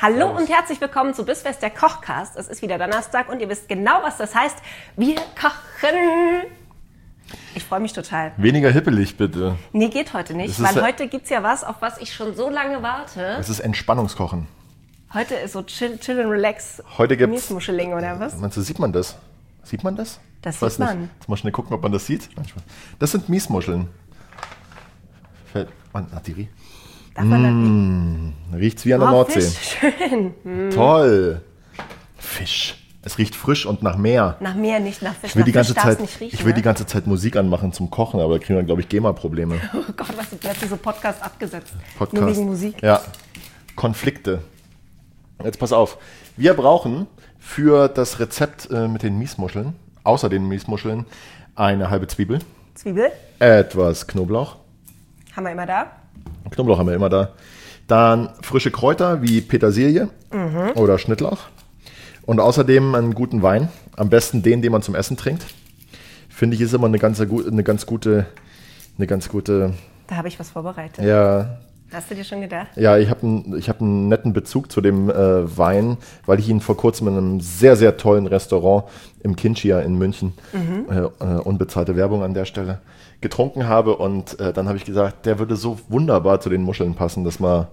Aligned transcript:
Hallo 0.00 0.30
und 0.36 0.48
herzlich 0.48 0.80
willkommen 0.80 1.12
zu 1.14 1.24
Bissfest 1.24 1.60
der 1.60 1.70
Kochcast. 1.70 2.36
Es 2.36 2.46
ist 2.48 2.62
wieder 2.62 2.78
Donnerstag 2.78 3.28
und 3.28 3.40
ihr 3.40 3.48
wisst 3.48 3.68
genau, 3.68 4.00
was 4.02 4.16
das 4.16 4.34
heißt. 4.34 4.56
Wir 4.96 5.16
kochen. 5.16 6.46
Ich 7.54 7.64
freue 7.64 7.80
mich 7.80 7.92
total. 7.92 8.32
Weniger 8.36 8.70
hippelig, 8.70 9.16
bitte. 9.16 9.56
Nee, 9.72 9.88
geht 9.88 10.14
heute 10.14 10.34
nicht, 10.34 10.62
weil 10.62 10.82
heute 10.82 11.08
gibt 11.08 11.24
es 11.24 11.30
ja 11.30 11.42
was, 11.42 11.64
auf 11.64 11.76
was 11.80 11.98
ich 11.98 12.14
schon 12.14 12.34
so 12.36 12.48
lange 12.48 12.82
warte. 12.82 13.22
Es 13.40 13.48
ist 13.48 13.60
Entspannungskochen. 13.60 14.46
Heute 15.12 15.34
ist 15.34 15.52
so 15.52 15.62
Chill, 15.62 15.98
chill 15.98 16.20
and 16.20 16.30
Relax. 16.30 16.82
Heute 16.96 17.16
gibt's- 17.16 17.32
Miesmuscheling 17.34 17.92
oder 17.94 18.20
was? 18.20 18.36
Meinst 18.36 18.56
du, 18.56 18.60
sieht 18.60 18.78
man 18.78 18.92
das? 18.92 19.16
Sieht 19.64 19.82
man 19.82 19.96
das? 19.96 20.20
Das 20.42 20.62
Ich 20.62 20.68
sieht 20.70 20.78
man. 20.78 21.00
Nicht. 21.02 21.10
Jetzt 21.18 21.28
mal 21.28 21.36
schnell 21.36 21.52
gucken, 21.52 21.72
ob 21.74 21.82
man 21.82 21.90
das 21.92 22.06
sieht. 22.06 22.28
Das 22.98 23.10
sind 23.10 23.28
Miesmuscheln. 23.28 23.88
Fällt 25.52 25.70
man, 25.92 26.06
ah, 26.14 26.20
Darf 27.18 27.26
man 27.26 28.32
riecht's 28.54 28.86
wie 28.86 28.94
an 28.94 29.00
der? 29.00 29.08
Oh, 29.08 29.12
Nordsee. 29.12 29.40
Fisch, 29.40 29.76
schön. 29.80 30.70
Toll. 30.70 31.40
Fisch. 32.16 32.76
Es 33.02 33.18
riecht 33.18 33.34
frisch 33.34 33.66
und 33.66 33.82
nach 33.82 33.96
Meer. 33.96 34.36
Nach 34.38 34.54
Meer 34.54 34.78
nicht, 34.78 35.02
nach 35.02 35.14
Fisch. 35.14 35.30
Ich 35.30 35.34
will, 35.34 35.40
nach 35.40 35.46
die 35.46 35.52
ganze 35.52 35.74
Fisch 35.74 35.82
Zeit, 35.82 35.98
riechen, 35.98 36.28
ich 36.38 36.44
will 36.44 36.52
ne? 36.52 36.54
die 36.54 36.62
ganze 36.62 36.86
Zeit 36.86 37.08
Musik 37.08 37.34
anmachen 37.34 37.72
zum 37.72 37.90
Kochen, 37.90 38.20
aber 38.20 38.38
da 38.38 38.44
kriegen 38.44 38.56
wir, 38.56 38.62
glaube 38.62 38.82
ich, 38.82 38.88
GEMA-Probleme. 38.88 39.56
Oh 39.74 39.92
Gott, 39.96 40.16
was 40.16 40.28
plötzlich 40.28 40.70
so 40.70 40.76
Podcast 40.76 41.20
abgesetzt. 41.20 41.72
Podcast. 41.98 42.22
Nur 42.22 42.30
wegen 42.30 42.46
Musik. 42.46 42.80
Ja. 42.82 43.00
Konflikte. 43.74 44.42
Jetzt 45.42 45.58
pass 45.58 45.72
auf. 45.72 45.98
Wir 46.36 46.54
brauchen 46.54 47.08
für 47.40 47.88
das 47.88 48.20
Rezept 48.20 48.70
äh, 48.70 48.86
mit 48.86 49.02
den 49.02 49.18
Miesmuscheln, 49.18 49.74
außer 50.04 50.28
den 50.28 50.46
Miesmuscheln, 50.46 51.04
eine 51.56 51.90
halbe 51.90 52.06
Zwiebel, 52.06 52.38
Zwiebel 52.74 53.10
etwas 53.40 54.06
Knoblauch. 54.06 54.54
haben 55.34 55.44
wir 55.44 55.50
immer 55.50 55.66
da. 55.66 55.97
Knoblauch 56.50 56.78
haben 56.78 56.86
wir 56.88 56.94
immer 56.94 57.08
da. 57.08 57.30
Dann 57.86 58.30
frische 58.42 58.70
Kräuter 58.70 59.22
wie 59.22 59.40
Petersilie 59.40 60.08
oder 60.74 60.98
Schnittlauch. 60.98 61.38
Und 62.26 62.40
außerdem 62.40 62.94
einen 62.94 63.14
guten 63.14 63.42
Wein. 63.42 63.68
Am 63.96 64.10
besten 64.10 64.42
den, 64.42 64.60
den 64.62 64.70
man 64.72 64.82
zum 64.82 64.94
Essen 64.94 65.16
trinkt. 65.16 65.46
Finde 66.28 66.54
ich, 66.54 66.60
ist 66.60 66.74
immer 66.74 66.86
eine 66.86 66.98
ganz, 66.98 67.20
eine 67.20 67.62
ganz 67.64 67.86
gute, 67.86 68.26
eine 68.96 69.06
ganz 69.06 69.28
gute, 69.28 69.72
Da 70.06 70.16
habe 70.16 70.28
ich 70.28 70.38
was 70.38 70.50
vorbereitet. 70.50 71.04
ja, 71.04 71.58
Hast 71.92 72.10
du 72.10 72.14
dir 72.14 72.24
schon 72.24 72.42
gedacht? 72.42 72.68
Ja, 72.76 72.98
ich 72.98 73.08
habe 73.08 73.22
einen 73.22 73.62
hab 73.66 73.80
einen 73.80 74.08
netten 74.08 74.32
Bezug 74.34 74.70
zu 74.70 74.80
dem 74.80 75.08
äh, 75.08 75.56
Wein, 75.58 75.96
weil 76.26 76.38
ich 76.38 76.48
ihn 76.48 76.60
vor 76.60 76.76
kurzem 76.76 77.08
in 77.08 77.16
einem 77.16 77.40
sehr, 77.40 77.76
sehr 77.76 77.96
tollen 77.96 78.26
Restaurant 78.26 78.84
im 79.22 79.36
Kinchia 79.36 79.80
in 79.80 79.96
München, 79.96 80.34
äh, 80.52 80.98
äh, 80.98 81.40
unbezahlte 81.40 81.96
Werbung 81.96 82.22
an 82.22 82.34
der 82.34 82.44
Stelle, 82.44 82.80
getrunken 83.22 83.66
habe. 83.66 83.96
Und 83.96 84.38
äh, 84.38 84.52
dann 84.52 84.68
habe 84.68 84.76
ich 84.76 84.84
gesagt, 84.84 85.24
der 85.26 85.38
würde 85.38 85.56
so 85.56 85.78
wunderbar 85.88 86.40
zu 86.40 86.50
den 86.50 86.62
Muscheln 86.62 86.94
passen, 86.94 87.24
dass 87.24 87.40
wir 87.40 87.68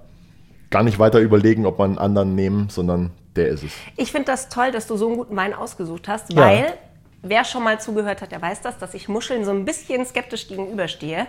gar 0.70 0.84
nicht 0.84 0.98
weiter 0.98 1.20
überlegen, 1.20 1.66
ob 1.66 1.78
wir 1.80 1.84
einen 1.84 1.98
anderen 1.98 2.36
nehmen, 2.36 2.70
sondern 2.70 3.12
der 3.36 3.50
ist 3.50 3.64
es. 3.64 3.72
Ich 3.98 4.12
finde 4.14 4.28
das 4.28 4.48
toll, 4.50 4.72
dass 4.72 4.88
du 4.88 4.96
so 4.96 5.08
einen 5.08 5.18
guten 5.18 5.36
Wein 5.36 5.54
ausgesucht 5.54 6.08
hast, 6.08 6.32
Ja. 6.32 6.42
weil 6.42 6.74
wer 7.22 7.44
schon 7.44 7.64
mal 7.64 7.80
zugehört 7.82 8.22
hat, 8.22 8.32
der 8.32 8.42
weiß 8.42 8.62
das, 8.62 8.78
dass 8.78 8.94
ich 8.94 9.10
Muscheln 9.10 9.44
so 9.46 9.52
ein 9.52 9.66
bisschen 9.66 10.06
skeptisch 10.06 10.48
gegenüberstehe, 10.48 11.28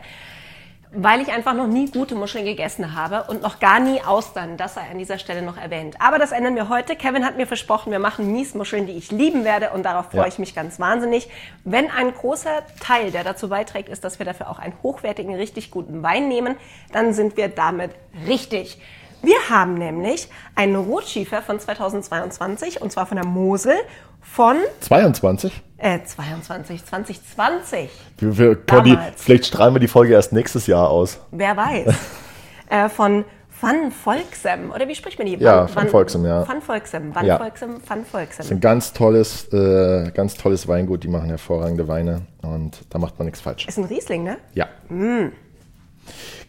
weil 0.92 1.20
ich 1.20 1.32
einfach 1.32 1.54
noch 1.54 1.66
nie 1.66 1.90
gute 1.90 2.14
Muscheln 2.14 2.44
gegessen 2.44 2.94
habe 2.94 3.24
und 3.30 3.42
noch 3.42 3.58
gar 3.60 3.80
nie 3.80 4.00
Austern. 4.02 4.56
Das 4.56 4.74
sei 4.74 4.82
an 4.90 4.98
dieser 4.98 5.18
Stelle 5.18 5.42
noch 5.42 5.56
erwähnt. 5.56 5.96
Aber 6.00 6.18
das 6.18 6.32
ändern 6.32 6.54
wir 6.54 6.68
heute. 6.68 6.96
Kevin 6.96 7.24
hat 7.24 7.36
mir 7.36 7.46
versprochen, 7.46 7.90
wir 7.92 7.98
machen 7.98 8.32
Miesmuscheln, 8.32 8.86
die 8.86 8.92
ich 8.92 9.10
lieben 9.10 9.44
werde 9.44 9.70
und 9.70 9.82
darauf 9.84 10.06
freue 10.06 10.22
Ja. 10.22 10.26
ich 10.28 10.38
mich 10.38 10.54
ganz 10.54 10.78
wahnsinnig. 10.80 11.28
Wenn 11.64 11.90
ein 11.90 12.12
großer 12.12 12.62
Teil, 12.80 13.10
der 13.10 13.24
dazu 13.24 13.48
beiträgt, 13.48 13.88
ist, 13.88 14.04
dass 14.04 14.18
wir 14.18 14.26
dafür 14.26 14.48
auch 14.50 14.58
einen 14.58 14.74
hochwertigen, 14.82 15.34
richtig 15.34 15.70
guten 15.70 16.02
Wein 16.02 16.28
nehmen, 16.28 16.56
dann 16.92 17.12
sind 17.14 17.36
wir 17.36 17.48
damit 17.48 17.90
richtig. 18.26 18.80
Wir 19.22 19.36
haben 19.50 19.74
nämlich 19.74 20.28
einen 20.54 20.76
Rotschiefer 20.76 21.42
von 21.42 21.58
2022 21.58 22.80
und 22.80 22.92
zwar 22.92 23.06
von 23.06 23.16
der 23.16 23.26
Mosel 23.26 23.74
von 24.20 24.56
22? 24.80 25.62
Äh, 25.78 26.00
22, 26.02 26.84
2020. 26.84 27.90
Wir, 28.18 28.38
wir 28.38 28.80
die, 28.82 28.98
vielleicht 29.16 29.46
strahlen 29.46 29.74
wir 29.74 29.80
die 29.80 29.88
Folge 29.88 30.14
erst 30.14 30.32
nächstes 30.32 30.66
Jahr 30.66 30.90
aus. 30.90 31.20
Wer 31.30 31.56
weiß. 31.56 31.94
äh, 32.70 32.88
von 32.88 33.24
Van 33.60 33.90
Volksem. 33.90 34.70
Oder 34.70 34.86
wie 34.86 34.94
spricht 34.94 35.18
man 35.18 35.26
die? 35.26 35.36
Ja, 35.36 35.74
Van 35.74 35.88
Volksem, 35.88 36.24
ja. 36.26 36.46
Van 36.46 36.60
Volksem, 36.60 37.14
Van 37.14 37.24
Ja. 37.24 37.38
Volksem, 37.38 37.76
Van 37.86 37.98
Das 38.00 38.04
ist 38.04 38.10
Volksem. 38.10 38.56
ein 38.56 38.60
ganz 38.60 38.92
tolles, 38.92 39.52
äh, 39.52 40.10
ganz 40.12 40.34
tolles 40.34 40.68
Weingut, 40.68 41.04
die 41.04 41.08
machen 41.08 41.28
hervorragende 41.30 41.88
Weine 41.88 42.22
und 42.42 42.78
da 42.90 42.98
macht 42.98 43.18
man 43.18 43.26
nichts 43.26 43.40
falsch. 43.40 43.66
Ist 43.66 43.78
ein 43.78 43.84
Riesling, 43.84 44.24
ne? 44.24 44.36
Ja. 44.54 44.68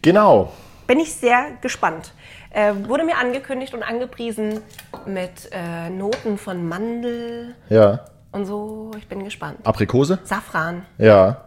Genau. 0.02 0.52
Bin 0.86 1.00
ich 1.00 1.14
sehr 1.14 1.46
gespannt. 1.62 2.14
Äh, 2.52 2.74
wurde 2.88 3.04
mir 3.04 3.18
angekündigt 3.18 3.74
und 3.74 3.84
angepriesen 3.84 4.60
mit 5.06 5.50
äh, 5.52 5.90
Noten 5.90 6.38
von 6.38 6.68
Mandel 6.68 7.56
Ja. 7.70 8.06
Und 8.32 8.46
so. 8.46 8.92
Ich 8.98 9.08
bin 9.08 9.24
gespannt. 9.24 9.58
Aprikose? 9.64 10.20
Safran. 10.24 10.86
Ja. 10.98 11.42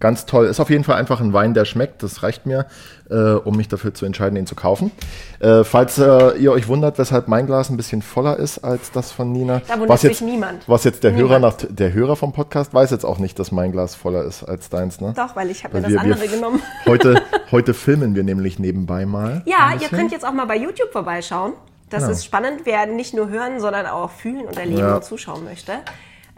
Ganz 0.00 0.26
toll. 0.26 0.46
Ist 0.46 0.58
auf 0.60 0.70
jeden 0.70 0.84
Fall 0.84 0.96
einfach 0.96 1.20
ein 1.20 1.32
Wein, 1.32 1.54
der 1.54 1.64
schmeckt. 1.64 2.02
Das 2.02 2.22
reicht 2.24 2.44
mir, 2.46 2.66
äh, 3.08 3.14
um 3.14 3.56
mich 3.56 3.68
dafür 3.68 3.94
zu 3.94 4.04
entscheiden, 4.04 4.36
ihn 4.36 4.46
zu 4.46 4.56
kaufen. 4.56 4.90
Äh, 5.38 5.62
falls 5.64 5.96
äh, 5.98 6.32
ihr 6.36 6.50
euch 6.52 6.66
wundert, 6.68 6.98
weshalb 6.98 7.28
mein 7.28 7.46
Glas 7.46 7.70
ein 7.70 7.76
bisschen 7.76 8.02
voller 8.02 8.36
ist 8.36 8.58
als 8.58 8.90
das 8.90 9.12
von 9.12 9.32
Nina. 9.32 9.62
Da 9.66 9.74
wundert 9.74 9.88
was 9.90 10.00
sich 10.02 10.10
jetzt, 10.10 10.20
niemand. 10.22 10.68
Was 10.68 10.84
jetzt 10.84 11.04
der 11.04 11.14
Hörer, 11.14 11.38
nach, 11.38 11.56
Niemand. 11.58 11.78
der 11.78 11.92
Hörer 11.94 12.16
vom 12.16 12.32
Podcast 12.32 12.74
weiß 12.74 12.90
jetzt 12.90 13.04
auch 13.06 13.18
nicht, 13.18 13.38
dass 13.38 13.52
mein 13.52 13.70
Glas 13.72 13.94
voller 13.94 14.24
ist 14.24 14.42
als 14.42 14.68
deins, 14.68 15.00
ne? 15.00 15.14
Doch, 15.16 15.36
weil 15.36 15.48
ich 15.50 15.62
habe 15.64 15.76
mir 15.78 15.84
Weil 15.84 15.92
das 15.94 16.02
wir- 16.02 16.08
wir 16.08 16.14
andere 16.16 16.28
genommen. 16.28 16.62
Heute, 16.86 17.22
heute 17.52 17.72
filmen 17.72 18.14
wir 18.16 18.24
nämlich 18.24 18.58
nebenbei 18.58 19.06
mal. 19.06 19.42
Ja, 19.46 19.72
ihr 19.80 19.88
könnt 19.88 20.10
jetzt 20.12 20.26
auch 20.26 20.32
mal 20.34 20.46
bei 20.46 20.56
YouTube 20.56 20.90
vorbeischauen. 20.92 21.52
Das 21.88 22.00
Genau. 22.02 22.12
ist 22.12 22.24
spannend. 22.24 22.62
Wer 22.64 22.86
nicht 22.86 23.14
nur 23.14 23.28
hören, 23.30 23.60
sondern 23.60 23.86
auch 23.86 24.10
fühlen 24.10 24.46
und 24.46 24.58
erleben 24.58 24.80
Ja. 24.80 24.96
und 24.96 25.04
zuschauen 25.04 25.44
möchte, 25.44 25.72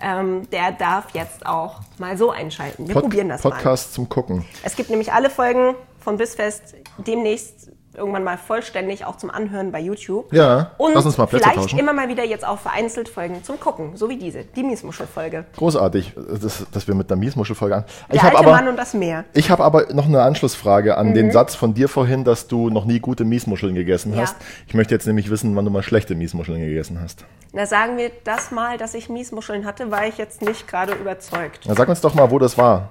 ähm, 0.01 0.49
der 0.51 0.73
darf 0.73 1.15
jetzt 1.15 1.47
auch 1.47 1.81
mal 1.99 2.17
so 2.17 2.31
einschalten. 2.31 2.87
Wir 2.87 2.95
Pod 2.95 3.05
probieren 3.05 3.29
das 3.29 3.43
mal. 3.43 3.51
Podcast 3.51 3.95
zum 3.95 4.09
Gucken. 4.09 4.45
Es 4.63 4.77
gibt 4.77 4.91
nämlich 4.91 5.13
alle 5.13 5.31
Folgen 5.31 5.75
von 5.99 6.17
Bissfest 6.17 6.75
demnächst 6.99 7.71
irgendwann 7.97 8.25
mal 8.25 8.37
vollständig 8.39 9.05
auch 9.05 9.17
zum 9.17 9.31
Anhören 9.31 9.73
bei 9.73 9.81
YouTube. 9.81 10.33
Ja, 10.33 10.73
und 10.79 10.95
lass 10.95 11.07
uns 11.07 11.19
mal 11.19 11.27
Plätze 11.27 11.45
vielleicht 11.45 11.61
tauschen. 11.63 11.79
immer 11.79 11.93
mal 11.93 12.09
wieder 12.09 12.25
jetzt 12.25 12.47
auch 12.47 12.59
vereinzelt 12.59 13.09
Folgen 13.09 13.43
zum 13.43 13.59
Gucken, 13.59 13.97
so 13.97 14.09
wie 14.09 14.17
diese, 14.19 14.45
die 14.45 14.63
Miesmuschel-Folge. 14.63 15.45
Großartig, 15.57 16.13
dass, 16.41 16.67
dass 16.71 16.87
wir 16.89 16.95
mit 16.95 17.11
einer 17.11 17.19
Miesmuschelfolge 17.19 17.77
an. 17.77 17.85
Der 18.09 18.17
Ich 18.17 18.23
habe 18.23 18.37
alte 18.39 18.49
aber, 18.49 18.57
Mann 18.57 18.69
und 18.69 18.77
das 18.77 18.95
Meer. 18.95 19.25
ich 19.33 19.51
habe 19.51 19.65
aber 19.65 19.93
noch 19.95 20.07
eine 20.07 20.23
Anschlussfrage 20.23 20.97
an 20.97 21.09
Mhm. 21.09 21.15
den 21.15 21.31
Satz 21.33 21.55
von 21.55 21.75
dir 21.75 21.89
vorhin, 21.89 22.25
dass 22.25 22.47
du 22.49 22.71
noch 22.71 22.85
nie 22.85 23.01
gute 23.01 23.25
Miesmuscheln 23.25 23.75
gegessen 23.75 24.13
Ja. 24.15 24.23
hast. 24.23 24.37
Ich 24.67 24.75
möchte 24.75 24.95
jetzt 24.95 25.07
nämlich 25.07 25.31
wissen, 25.31 25.55
wann 25.57 25.65
du 25.65 25.71
mal 25.71 25.83
schlechte 25.83 26.15
Miesmuscheln 26.15 26.61
gegessen 26.61 27.01
hast. 27.01 27.25
Na, 27.53 27.65
sagen 27.67 27.97
wir 27.97 28.11
das 28.25 28.51
mal, 28.51 28.77
dass 28.79 28.95
ich 28.95 29.09
Miesmuscheln 29.09 29.65
hatte, 29.65 29.91
war 29.91 30.07
ich 30.07 30.19
jetzt 30.19 30.43
nicht 30.43 30.69
gerade 30.69 30.93
überzeugt. 30.93 31.61
Na, 31.67 31.75
sag 31.75 31.89
uns 31.89 32.01
doch 32.01 32.15
mal, 32.15 32.31
wo 32.31 32.39
das 32.39 32.59
war. 32.59 32.91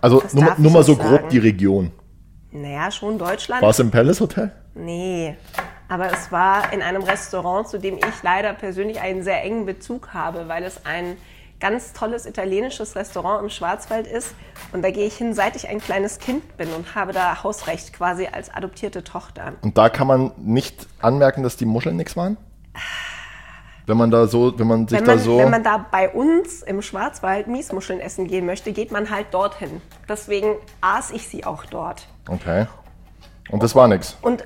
Also 0.00 0.22
nur, 0.32 0.54
nur 0.58 0.70
mal 0.72 0.82
so 0.82 0.96
grob 0.96 1.10
sagen. 1.10 1.28
die 1.30 1.38
Region. 1.38 1.90
Naja, 2.52 2.90
schon 2.90 3.18
Deutschland. 3.18 3.62
War 3.62 3.70
es 3.70 3.78
im 3.78 3.90
Palace 3.90 4.20
Hotel? 4.20 4.50
Nee, 4.74 5.36
aber 5.88 6.12
es 6.12 6.30
war 6.32 6.72
in 6.72 6.82
einem 6.82 7.02
Restaurant, 7.02 7.68
zu 7.68 7.78
dem 7.78 7.96
ich 7.96 8.22
leider 8.22 8.52
persönlich 8.52 9.00
einen 9.00 9.22
sehr 9.22 9.42
engen 9.42 9.66
Bezug 9.66 10.14
habe, 10.14 10.48
weil 10.48 10.64
es 10.64 10.84
ein 10.84 11.16
ganz 11.60 11.92
tolles 11.92 12.26
italienisches 12.26 12.96
Restaurant 12.96 13.42
im 13.42 13.50
Schwarzwald 13.50 14.06
ist. 14.06 14.34
Und 14.72 14.82
da 14.82 14.90
gehe 14.90 15.06
ich 15.06 15.16
hin, 15.16 15.34
seit 15.34 15.56
ich 15.56 15.68
ein 15.68 15.78
kleines 15.78 16.18
Kind 16.18 16.56
bin 16.56 16.72
und 16.72 16.94
habe 16.94 17.12
da 17.12 17.42
Hausrecht 17.42 17.92
quasi 17.92 18.26
als 18.26 18.52
adoptierte 18.52 19.04
Tochter. 19.04 19.52
Und 19.60 19.76
da 19.76 19.88
kann 19.88 20.06
man 20.06 20.32
nicht 20.38 20.86
anmerken, 21.00 21.42
dass 21.42 21.56
die 21.56 21.66
Muscheln 21.66 21.96
nichts 21.96 22.16
waren? 22.16 22.36
Wenn 23.86 23.96
man 23.96 24.10
da 24.10 24.26
so, 24.26 24.56
wenn 24.58 24.66
man 24.66 24.86
sich 24.86 24.98
Wenn 24.98 25.06
man, 25.06 25.18
da 25.18 25.22
so. 25.22 25.38
wenn 25.38 25.50
man 25.50 25.64
da 25.64 25.84
bei 25.90 26.08
uns 26.08 26.62
im 26.62 26.82
Schwarzwald 26.82 27.48
Miesmuscheln 27.48 28.00
essen 28.00 28.26
gehen 28.26 28.46
möchte, 28.46 28.72
geht 28.72 28.92
man 28.92 29.10
halt 29.10 29.26
dorthin. 29.32 29.80
Deswegen 30.08 30.54
aß 30.80 31.10
ich 31.10 31.26
sie 31.26 31.44
auch 31.44 31.64
dort. 31.66 32.06
okay. 32.28 32.66
Und 33.50 33.64
das 33.64 33.74
war 33.74 33.88
nix. 33.88 34.16
Und 34.22 34.44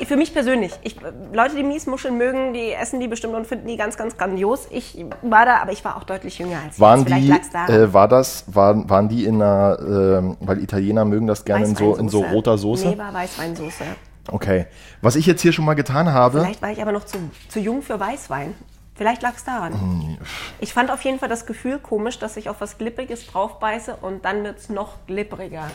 äh, 0.00 0.06
für 0.06 0.16
mich 0.16 0.32
persönlich, 0.32 0.72
ich, 0.82 0.96
Leute, 1.32 1.56
die 1.56 1.62
Miesmuscheln 1.62 2.16
mögen, 2.16 2.54
die 2.54 2.72
essen 2.72 3.00
die 3.00 3.08
bestimmt 3.08 3.34
und 3.34 3.46
finden 3.46 3.68
die 3.68 3.76
ganz, 3.76 3.98
ganz 3.98 4.16
grandios. 4.16 4.66
Ich 4.70 5.04
war 5.20 5.44
da, 5.44 5.58
aber 5.58 5.72
ich 5.72 5.84
war 5.84 5.96
auch 5.96 6.04
deutlich 6.04 6.38
jünger 6.38 6.60
als 6.64 6.80
Waren 6.80 7.00
jetzt. 7.00 7.08
Vielleicht 7.08 7.24
die, 7.24 7.28
lag's 7.28 7.50
daran. 7.50 7.74
äh, 7.74 7.92
war 7.92 8.08
das, 8.08 8.44
waren, 8.46 8.88
waren 8.88 9.08
die 9.10 9.26
in 9.26 9.42
einer, 9.42 9.78
ähm, 9.80 10.36
weil 10.40 10.62
Italiener 10.62 11.04
mögen 11.04 11.26
das 11.26 11.44
gerne 11.44 11.66
in 11.66 11.76
so, 11.76 11.96
in 11.96 12.08
so 12.08 12.22
roter 12.22 12.56
Soße? 12.56 12.88
Nee, 12.88 12.98
war 12.98 13.12
Weißweinsoße. 13.12 13.84
Okay. 14.28 14.66
Was 15.02 15.16
ich 15.16 15.26
jetzt 15.26 15.42
hier 15.42 15.52
schon 15.52 15.64
mal 15.64 15.74
getan 15.74 16.12
habe. 16.12 16.40
Vielleicht 16.40 16.62
war 16.62 16.70
ich 16.70 16.80
aber 16.80 16.92
noch 16.92 17.04
zu, 17.04 17.18
zu 17.48 17.60
jung 17.60 17.82
für 17.82 18.00
Weißwein. 18.00 18.54
Vielleicht 18.96 19.22
lag 19.22 19.34
es 19.36 19.44
daran. 19.44 19.72
Hm, 19.74 20.16
Ich 20.58 20.72
fand 20.72 20.90
auf 20.90 21.02
jeden 21.02 21.18
Fall 21.18 21.28
das 21.28 21.44
Gefühl 21.46 21.78
komisch, 21.78 22.18
dass 22.18 22.36
ich 22.36 22.48
auf 22.48 22.60
was 22.60 22.78
Glibbriges 22.78 23.26
draufbeiße 23.26 23.96
und 24.00 24.24
dann 24.24 24.42
wird 24.44 24.58
es 24.58 24.68
noch 24.70 24.94
glibbriger. 25.06 25.70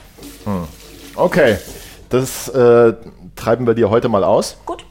Okay. 1.15 1.57
Das 2.09 2.50
äh, 2.50 2.94
treiben 3.35 3.68
wir 3.68 3.73
dir 3.73 3.89
heute 3.89 4.09
mal 4.09 4.23
aus. 4.23 4.57
Gut, 4.65 4.83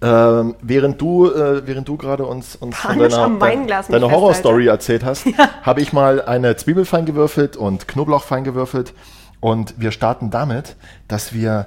Ähm, 0.00 0.54
während 0.62 1.00
du, 1.00 1.26
äh, 1.28 1.66
während 1.66 1.88
du 1.88 1.96
gerade 1.96 2.24
uns, 2.24 2.54
uns 2.54 2.76
von 2.76 2.98
deiner, 2.98 3.28
mich 3.28 3.66
deine. 3.88 4.10
Horrorstory 4.10 4.68
erzählt 4.68 5.04
hast, 5.04 5.26
habe 5.62 5.80
ich 5.80 5.92
mal 5.92 6.22
eine 6.22 6.54
Zwiebel 6.56 6.84
fein 6.84 7.04
gewürfelt 7.04 7.56
und 7.56 7.88
Knoblauch 7.88 8.22
fein 8.22 8.44
gewürfelt. 8.44 8.94
Und 9.40 9.74
wir 9.80 9.90
starten 9.90 10.30
damit, 10.30 10.76
dass 11.08 11.32
wir 11.32 11.66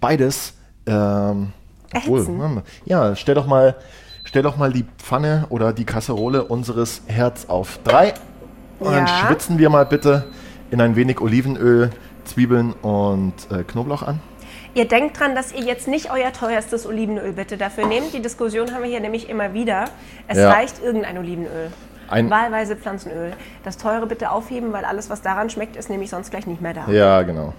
beides 0.00 0.54
ähm, 0.86 1.52
obwohl, 1.94 2.26
hm, 2.26 2.62
ja, 2.84 3.16
stell 3.16 3.34
doch 3.34 3.46
mal, 3.46 3.74
stell 4.32 4.42
doch 4.42 4.56
mal 4.56 4.72
die 4.72 4.86
Pfanne 4.96 5.44
oder 5.50 5.74
die 5.74 5.84
Kasserole 5.84 6.42
unseres 6.44 7.02
Herz 7.06 7.44
auf 7.48 7.78
drei. 7.84 8.14
Und 8.78 8.92
dann 8.94 9.06
Ja. 9.06 9.26
schwitzen 9.26 9.58
wir 9.58 9.68
mal 9.68 9.84
bitte 9.84 10.24
in 10.70 10.80
ein 10.80 10.96
wenig 10.96 11.20
Olivenöl, 11.20 11.90
Zwiebeln 12.24 12.72
und 12.80 13.34
äh, 13.50 13.62
Knoblauch 13.62 14.02
an. 14.02 14.20
Ihr 14.72 14.88
denkt 14.88 15.20
dran, 15.20 15.34
dass 15.34 15.52
ihr 15.52 15.60
jetzt 15.64 15.86
nicht 15.86 16.10
euer 16.10 16.32
teuerstes 16.32 16.86
Olivenöl 16.86 17.34
bitte 17.34 17.58
dafür 17.58 17.86
nehmt. 17.86 18.14
Die 18.14 18.22
Diskussion 18.22 18.72
haben 18.72 18.82
wir 18.82 18.88
hier 18.88 19.00
nämlich 19.00 19.28
immer 19.28 19.52
wieder. 19.52 19.84
Es 20.28 20.38
Ja. 20.38 20.50
reicht 20.50 20.82
irgendein 20.82 21.18
Olivenöl. 21.18 21.70
Ein- 22.08 22.30
Wahlweise 22.30 22.74
Pflanzenöl. 22.76 23.34
Das 23.64 23.76
teure 23.76 24.06
bitte 24.06 24.30
aufheben, 24.30 24.72
weil 24.72 24.86
alles, 24.86 25.10
was 25.10 25.20
daran 25.20 25.50
schmeckt, 25.50 25.76
ist 25.76 25.90
nämlich 25.90 26.08
sonst 26.08 26.30
gleich 26.30 26.46
nicht 26.46 26.62
mehr 26.62 26.72
da. 26.72 26.90
Ja, 26.90 27.20
genau. 27.20 27.52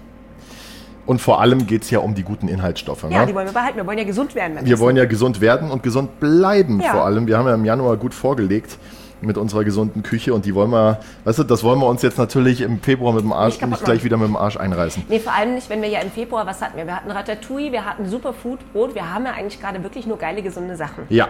Und 1.06 1.22
vor 1.22 1.42
allem 1.42 1.68
geht 1.68 1.84
es 1.84 1.90
ja 1.90 2.00
um 2.00 2.16
die 2.16 2.24
guten 2.24 2.48
Inhaltsstoffe. 2.48 3.04
Ja, 3.10 3.22
ne? 3.22 3.26
die 3.28 3.36
wollen 3.36 3.48
wir 3.48 3.54
behalten. 3.54 3.78
Wir 3.78 3.86
wollen 3.86 3.98
ja 3.98 4.06
gesund 4.06 4.36
werden. 4.36 4.58
Wir 4.64 4.80
wollen 4.80 4.96
ja 4.96 5.06
gesund 5.06 5.42
werden 5.42 5.70
und 5.70 5.84
gesund 5.84 6.20
bleiben 6.20 6.80
Ja. 6.80 6.92
vor 6.92 7.06
allem. 7.06 7.28
Wir 7.28 7.38
haben 7.38 7.48
ja 7.48 7.56
im 7.56 7.66
Januar 7.66 7.98
gut 7.98 8.14
vorgelegt 8.14 8.78
mit 9.20 9.38
unserer 9.38 9.64
gesunden 9.64 10.04
Küche 10.04 10.34
und 10.34 10.46
die 10.46 10.54
wollen 10.54 10.72
wir, 10.72 11.00
weißt 11.24 11.40
du, 11.40 11.44
das 11.44 11.64
wollen 11.64 11.80
wir 11.80 11.88
uns 11.88 12.02
jetzt 12.02 12.18
natürlich 12.18 12.62
im 12.62 12.80
Februar 12.82 13.14
mit 13.14 13.24
dem 13.24 13.32
Arsch 13.32 13.60
Nicht 13.60 13.70
nicht 13.70 13.86
gleich 13.86 14.04
wieder 14.04 14.18
mit 14.18 14.28
dem 14.28 14.36
Arsch 14.36 14.58
einreißen. 14.58 15.04
Nee, 15.08 15.20
vor 15.20 15.34
allem 15.34 15.56
nicht, 15.56 15.70
wenn 15.70 15.82
wir 15.82 15.90
ja 15.90 16.00
im 16.00 16.12
Februar, 16.12 16.46
was 16.46 16.62
hatten 16.62 16.78
wir? 16.78 16.86
Wir 16.86 16.96
hatten 16.96 17.12
Ratatouille, 17.12 17.72
wir 17.72 17.86
hatten 17.86 18.08
Superfood-Brot. 18.08 18.96
Wir 18.96 19.14
haben 19.14 19.26
ja 19.26 19.32
eigentlich 19.32 19.62
gerade 19.62 19.82
wirklich 19.84 20.06
nur 20.06 20.18
geile, 20.18 20.42
gesunde 20.42 20.76
Sachen. 20.76 21.06
Ja. 21.10 21.28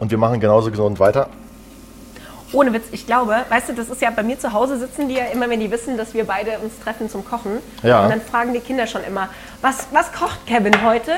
Und 0.00 0.10
wir 0.10 0.18
machen 0.18 0.40
genauso 0.40 0.70
gesund 0.70 1.00
weiter. 1.00 1.28
Ohne 2.52 2.72
Witz, 2.72 2.84
ich 2.92 3.06
glaube, 3.06 3.44
weißt 3.48 3.68
du, 3.68 3.72
das 3.74 3.88
ist 3.90 4.00
ja 4.00 4.10
bei 4.10 4.22
mir 4.22 4.38
zu 4.38 4.52
Hause 4.52 4.78
sitzen 4.78 5.08
die 5.08 5.14
ja 5.14 5.26
immer, 5.26 5.50
wenn 5.50 5.60
die 5.60 5.70
wissen, 5.70 5.96
dass 5.98 6.14
wir 6.14 6.24
beide 6.26 6.58
uns 6.58 6.78
treffen 6.82 7.10
zum 7.10 7.24
Kochen. 7.24 7.58
Ja. 7.82 8.04
Und 8.04 8.10
dann 8.10 8.20
fragen 8.22 8.54
die 8.54 8.60
Kinder 8.60 8.86
schon 8.86 9.04
immer, 9.04 9.28
was, 9.60 9.88
was 9.92 10.12
kocht 10.12 10.46
Kevin 10.46 10.82
heute? 10.82 11.12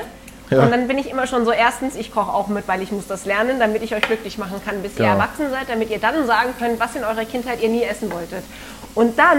Ja. 0.50 0.62
Und 0.65 0.73
dann 0.73 0.88
bin 0.88 0.99
ich 0.99 1.09
immer 1.09 1.29
schon 1.29 1.44
so, 1.44 1.53
erstens, 1.53 1.94
ich 1.94 2.12
koche 2.12 2.32
auch 2.32 2.49
mit, 2.49 2.67
weil 2.67 2.82
ich 2.82 2.91
muss 2.91 3.06
das 3.06 3.25
lernen, 3.25 3.61
damit 3.61 3.82
ich 3.85 3.94
euch 3.94 4.03
glücklich 4.03 4.37
machen 4.38 4.61
kann, 4.65 4.82
bis 4.82 4.93
ihr 4.94 5.05
Genau. 5.05 5.12
erwachsen 5.12 5.49
seid, 5.50 5.69
damit 5.69 5.91
ihr 5.91 6.00
dann 6.00 6.27
sagen 6.27 6.50
könnt, 6.59 6.81
was 6.81 6.97
in 6.97 7.05
eurer 7.05 7.25
Kindheit 7.25 7.62
ihr 7.62 7.69
nie 7.69 7.85
essen 7.85 8.11
wolltet. 8.12 8.43
Und 8.97 9.17
dann 9.17 9.38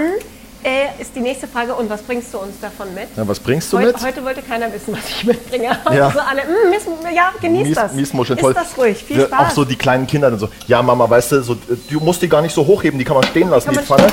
äh, 0.63 1.01
ist 1.01 1.15
die 1.15 1.19
nächste 1.19 1.47
Frage, 1.47 1.73
und 1.75 1.89
was 1.89 2.01
bringst 2.01 2.33
du 2.33 2.39
uns 2.39 2.59
davon 2.59 2.93
mit? 2.93 3.07
Ja, 3.15 3.27
was 3.27 3.39
bringst 3.39 3.71
du 3.73 3.77
Heu- 3.79 3.85
mit? 3.85 4.01
Heute 4.03 4.23
wollte 4.23 4.41
keiner 4.41 4.71
wissen, 4.73 4.93
was 4.93 5.07
ich 5.09 5.23
mitbringe. 5.23 5.65
Ja. 5.91 6.05
Also 6.07 6.19
alle, 6.19 6.41
mm, 6.43 6.69
Miss, 6.69 6.83
ja, 7.15 7.31
genießt 7.41 7.65
Mies, 7.67 7.75
das. 7.75 7.93
Miesmuscheln, 7.93 8.37
Ist 8.39 8.43
toll. 8.43 8.53
das 8.53 8.77
ruhig, 8.77 9.03
viel 9.03 9.21
Spaß. 9.25 9.47
Auch 9.47 9.51
so 9.51 9.65
die 9.65 9.75
kleinen 9.75 10.07
Kinder 10.07 10.29
dann 10.29 10.39
so, 10.39 10.49
ja 10.67 10.81
Mama, 10.81 11.09
weißt 11.09 11.31
du, 11.33 11.41
so, 11.43 11.55
du 11.89 11.99
musst 11.99 12.21
die 12.21 12.29
gar 12.29 12.41
nicht 12.41 12.53
so 12.53 12.65
hochheben, 12.65 12.97
die 12.99 13.05
kann 13.05 13.15
man 13.15 13.23
stehen 13.25 13.49
lassen, 13.49 13.71
die 13.71 13.79
Pfanne. 13.79 14.07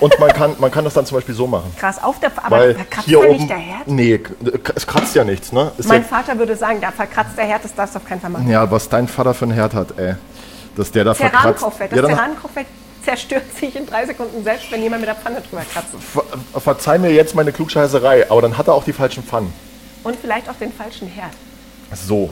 Und 0.00 0.18
man 0.20 0.30
kann, 0.32 0.54
man 0.58 0.70
kann 0.70 0.84
das 0.84 0.94
dann 0.94 1.04
zum 1.04 1.16
Beispiel 1.18 1.34
so 1.34 1.46
machen. 1.46 1.74
Krass, 1.78 2.02
auf 2.02 2.20
der, 2.20 2.30
aber 2.42 2.58
Weil 2.58 2.74
verkratzt 2.74 3.06
hier 3.06 3.18
oben, 3.20 3.36
nicht 3.38 3.50
der 3.50 3.56
Herd? 3.56 3.86
nee, 3.88 4.20
es 4.74 4.86
kratzt 4.86 5.14
ja 5.16 5.24
nichts, 5.24 5.52
ne? 5.52 5.72
Ist 5.78 5.88
Mein 5.88 6.02
ja, 6.02 6.08
Vater 6.08 6.38
würde 6.38 6.54
sagen, 6.56 6.80
da 6.80 6.90
verkratzt 6.92 7.36
der 7.36 7.44
Herd, 7.44 7.64
das 7.64 7.74
darfst 7.74 7.94
du 7.94 7.98
auf 7.98 8.04
keinen 8.04 8.20
Fall 8.20 8.30
machen. 8.30 8.48
ja, 8.48 8.70
was 8.70 8.88
dein 8.88 9.08
Vater 9.08 9.34
für 9.34 9.46
ein 9.46 9.50
Herd 9.50 9.74
hat, 9.74 9.98
ey. 9.98 10.14
Dass 10.76 10.90
der 10.92 11.04
da 11.04 11.14
verkratzt. 11.14 11.42
Terrankochfett. 11.42 11.92
Das 11.92 11.96
Ja, 11.96 12.02
dann, 12.02 12.10
Terrankochfett 12.16 12.66
zerstört 13.04 13.54
sich 13.58 13.76
in 13.76 13.86
drei 13.86 14.06
Sekunden 14.06 14.42
selbst, 14.44 14.70
wenn 14.70 14.82
jemand 14.82 15.02
mit 15.02 15.08
der 15.08 15.16
Pfanne 15.16 15.40
drüber 15.40 15.62
kratzt. 15.70 15.88
ver 16.12 16.60
verzeih 16.60 16.98
mir 16.98 17.12
jetzt 17.12 17.34
meine 17.34 17.52
Klugscheißerei, 17.52 18.30
aber 18.30 18.42
dann 18.42 18.56
hat 18.56 18.68
er 18.68 18.74
auch 18.74 18.84
die 18.84 18.92
falschen 18.92 19.22
Pfannen. 19.22 19.52
Und 20.02 20.16
vielleicht 20.16 20.48
auch 20.48 20.56
den 20.56 20.72
falschen 20.72 21.08
Herd. 21.08 21.32
So. 21.94 22.30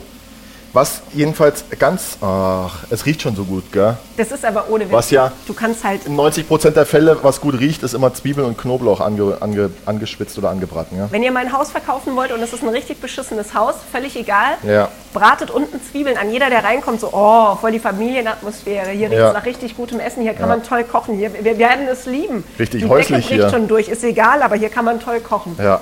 Was 0.75 1.03
jedenfalls 1.13 1.65
ganz, 1.77 2.17
ach, 2.21 2.79
es 2.89 3.05
riecht 3.05 3.21
schon 3.21 3.35
so 3.35 3.43
gut, 3.43 3.71
gell? 3.71 3.95
Das 4.17 4.31
ist 4.31 4.43
aber 4.43 4.69
ohne 4.71 4.85
Witz. 4.85 4.91
Was 4.91 5.11
ja- 5.11 5.31
Du 5.45 5.53
kannst 5.53 5.83
halt. 5.83 6.07
In 6.07 6.15
90% 6.15 6.71
der 6.75 6.87
Fälle, 6.87 7.15
was 7.21 7.41
gut 7.41 7.59
riecht, 7.59 7.83
ist 7.83 7.93
immer 7.93 8.11
Zwiebeln 8.11 8.47
und 8.47 8.57
Knoblauch 8.57 8.99
ange, 8.99 9.37
ange, 9.39 9.69
angeschwitzt 9.85 10.35
oder 10.39 10.49
angebraten, 10.49 10.97
ja? 10.97 11.07
Wenn 11.11 11.21
ihr 11.21 11.31
mein 11.31 11.53
Haus 11.53 11.69
verkaufen 11.69 12.15
wollt 12.15 12.31
und 12.31 12.41
es 12.41 12.53
ist 12.53 12.63
ein 12.63 12.69
richtig 12.69 12.99
beschissenes 12.99 13.53
Haus, 13.53 13.75
völlig 13.91 14.15
egal, 14.15 14.53
Ja. 14.67 14.89
bratet 15.13 15.51
unten 15.51 15.79
Zwiebeln 15.91 16.17
an. 16.17 16.31
Jeder, 16.31 16.49
der 16.49 16.63
reinkommt, 16.63 16.99
so, 17.01 17.09
oh, 17.11 17.55
voll 17.55 17.71
die 17.71 17.79
Familienatmosphäre. 17.79 18.89
Hier 18.89 19.09
riecht 19.11 19.19
es 19.19 19.27
Ja. 19.27 19.33
nach 19.33 19.45
richtig 19.45 19.77
gutem 19.77 19.99
Essen. 19.99 20.23
Hier 20.23 20.33
kann 20.33 20.49
man 20.49 20.63
toll 20.63 20.83
kochen. 20.85 21.15
Hier, 21.19 21.31
wir 21.43 21.59
werden 21.59 21.87
es 21.87 22.07
lieben. 22.07 22.43
Richtig 22.57 22.81
die 22.81 22.89
häuslich 22.89 23.27
Decke 23.27 23.41
bricht 23.41 23.41
hier. 23.41 23.49
schon 23.51 23.67
durch. 23.67 23.89
Ist 23.89 24.03
egal, 24.03 24.41
aber 24.41 24.55
hier 24.55 24.69
kann 24.69 24.85
man 24.85 24.99
toll 24.99 25.19
kochen. 25.19 25.55
Ja. 25.61 25.81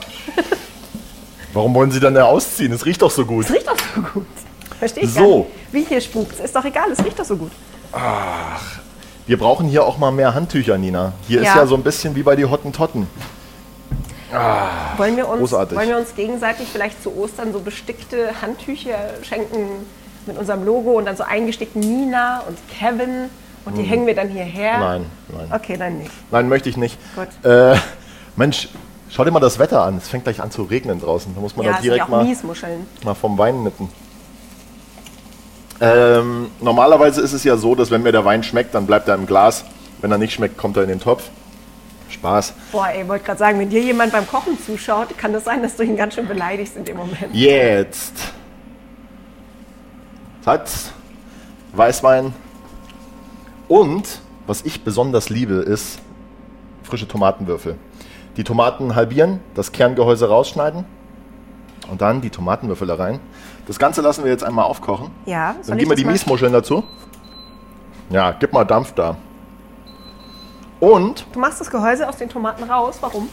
Warum 1.54 1.74
wollen 1.76 1.92
Sie 1.92 2.02
dann 2.02 2.14
da 2.14 2.26
ausziehen? 2.26 2.74
Es 2.74 2.86
riecht 2.86 3.02
doch 3.02 3.12
so 3.12 3.26
gut. 3.26 3.46
Es 3.46 3.54
riecht 3.54 3.68
doch 3.70 3.78
so 3.96 4.02
gut. 4.02 4.26
Verstehe 4.81 5.04
ich 5.04 5.13
So. 5.13 5.19
gar 5.19 5.38
nicht. 5.38 5.48
Wie 5.74 5.83
hier 5.83 6.01
spukt. 6.01 6.39
Ist 6.39 6.56
doch 6.56 6.66
egal, 6.66 6.89
es 6.92 7.06
riecht 7.06 7.19
doch 7.19 7.24
so 7.24 7.38
gut. 7.38 7.51
Wir 9.28 9.38
brauchen 9.38 9.68
hier 9.68 9.86
auch 9.86 10.00
mal 10.00 10.10
mehr 10.12 10.33
Handtücher, 10.33 10.75
Nina. 10.80 11.13
Hier 11.28 11.42
ist 11.42 11.45
Ja. 11.45 11.57
ja 11.57 11.68
so 11.68 11.75
ein 11.75 11.83
bisschen 11.83 12.16
wie 12.16 12.24
bei 12.24 12.36
die 12.36 12.45
Hottentotten. 12.45 13.06
Wollen 14.98 15.18
wir, 15.18 15.28
uns, 15.30 15.39
Großartig. 15.39 15.78
wollen 15.78 15.89
wir 15.89 15.98
uns 15.98 16.16
gegenseitig 16.16 16.68
vielleicht 16.72 17.04
zu 17.04 17.16
Ostern 17.16 17.54
so 17.54 17.60
bestickte 17.60 18.42
Handtücher 18.42 18.98
schenken 19.22 19.86
mit 20.25 20.36
unserem 20.39 20.66
Logo 20.66 20.94
und 20.94 21.06
dann 21.06 21.16
so 21.16 21.24
eingestickten 21.24 21.80
Nina 21.81 22.39
und 22.48 22.57
Kevin 22.80 23.30
und 23.66 23.77
die 23.77 23.84
hängen 23.84 24.07
wir 24.07 24.16
dann 24.16 24.30
hierher? 24.30 24.74
Hm. 24.77 24.80
Nein, 24.80 25.06
nein. 25.38 25.48
Okay, 25.54 25.77
dann 25.77 26.00
nicht. 26.00 26.12
Nein, 26.31 26.50
möchte 26.50 26.69
ich 26.69 26.77
nicht. 26.77 26.98
Gut. 27.16 27.27
Äh, 27.45 27.75
Mensch, 28.36 28.69
schau 29.12 29.25
dir 29.25 29.31
mal 29.31 29.39
das 29.42 29.60
Wetter 29.60 29.84
an. 29.84 29.98
Es 29.98 30.07
fängt 30.07 30.24
gleich 30.24 30.42
an 30.42 30.50
zu 30.50 30.63
regnen 30.63 31.00
draußen. 31.00 31.36
Da 31.36 31.39
muss 31.42 31.56
man 31.56 31.68
Ja, 31.68 31.74
da 31.74 31.77
es 31.77 31.84
sind 31.84 31.92
ja 31.92 32.06
direkt 32.07 32.10
mal, 32.10 32.25
mal 33.04 33.13
vom 33.13 33.38
Wein 33.38 33.62
nippen. 33.63 33.89
Ähm, 35.81 36.51
normalerweise 36.62 37.22
ist 37.22 37.33
es 37.33 37.44
ja 37.44 37.57
so, 37.57 37.74
dass 37.74 37.89
wenn 37.89 38.04
mir 38.04 38.12
der 38.12 38.24
Wein 38.24 38.44
schmeckt, 38.44 38.75
dann 38.75 38.86
bleibt 38.86 39.07
er 39.07 39.16
im 39.16 39.25
Glas. 39.25 39.66
Wenn 40.00 40.12
er 40.12 40.19
nicht 40.19 40.31
schmeckt, 40.31 40.56
kommt 40.56 40.78
er 40.78 40.83
in 40.83 40.89
den 40.89 41.00
Topf. 41.00 41.30
Spaß. 42.10 42.54
Boah, 42.72 42.89
ey, 42.89 43.07
wollte 43.07 43.25
gerade 43.25 43.39
sagen, 43.39 43.60
wenn 43.60 43.69
dir 43.69 43.81
jemand 43.81 44.12
beim 44.12 44.28
Kochen 44.28 44.60
zuschaut, 44.63 45.18
kann 45.18 45.33
das 45.33 45.45
sein, 45.45 45.63
dass 45.63 45.75
du 45.78 45.83
ihn 45.83 45.95
ganz 45.95 46.13
schön 46.13 46.28
beleidigst 46.28 46.75
in 46.75 46.86
dem 46.86 46.98
Moment. 46.98 47.33
Jetzt. 47.33 48.13
Salz, 50.42 50.92
Weißwein 51.74 52.34
und, 53.67 54.20
was 54.46 54.63
ich 54.63 54.84
besonders 54.84 55.29
liebe, 55.29 55.53
ist 55.56 56.00
frische 56.84 57.08
Tomatenwürfel. 57.08 57.75
Die 58.38 58.44
Tomaten 58.44 58.96
halbieren, 58.96 59.39
das 59.56 59.72
Kerngehäuse 59.72 60.27
rausschneiden 60.27 60.86
und 61.91 62.01
dann 62.01 62.21
die 62.21 62.29
Tomatenwürfel 62.29 62.88
da 62.88 62.95
rein. 62.95 63.19
Das 63.67 63.77
Ganze 63.77 64.01
lassen 64.01 64.24
wir 64.24 64.31
jetzt 64.31 64.43
einmal 64.43 64.65
aufkochen. 64.65 65.12
Ja, 65.25 65.55
Dann 65.67 65.77
geben 65.77 65.91
wir 65.91 65.95
das 65.95 66.03
die 66.03 66.10
Miesmuscheln 66.10 66.53
dazu. 66.53 66.83
Ja, 68.10 68.31
gib 68.31 68.53
mal 68.53 68.63
Dampf 68.65 68.93
da. 68.93 69.17
Und 70.79 71.25
Du 71.33 71.39
machst 71.39 71.62
das 71.62 71.69
Gehäuse 71.69 72.07
aus 72.10 72.17
den 72.17 72.29
Tomaten 72.29 72.63
raus. 72.63 72.98
Warum? 73.01 73.29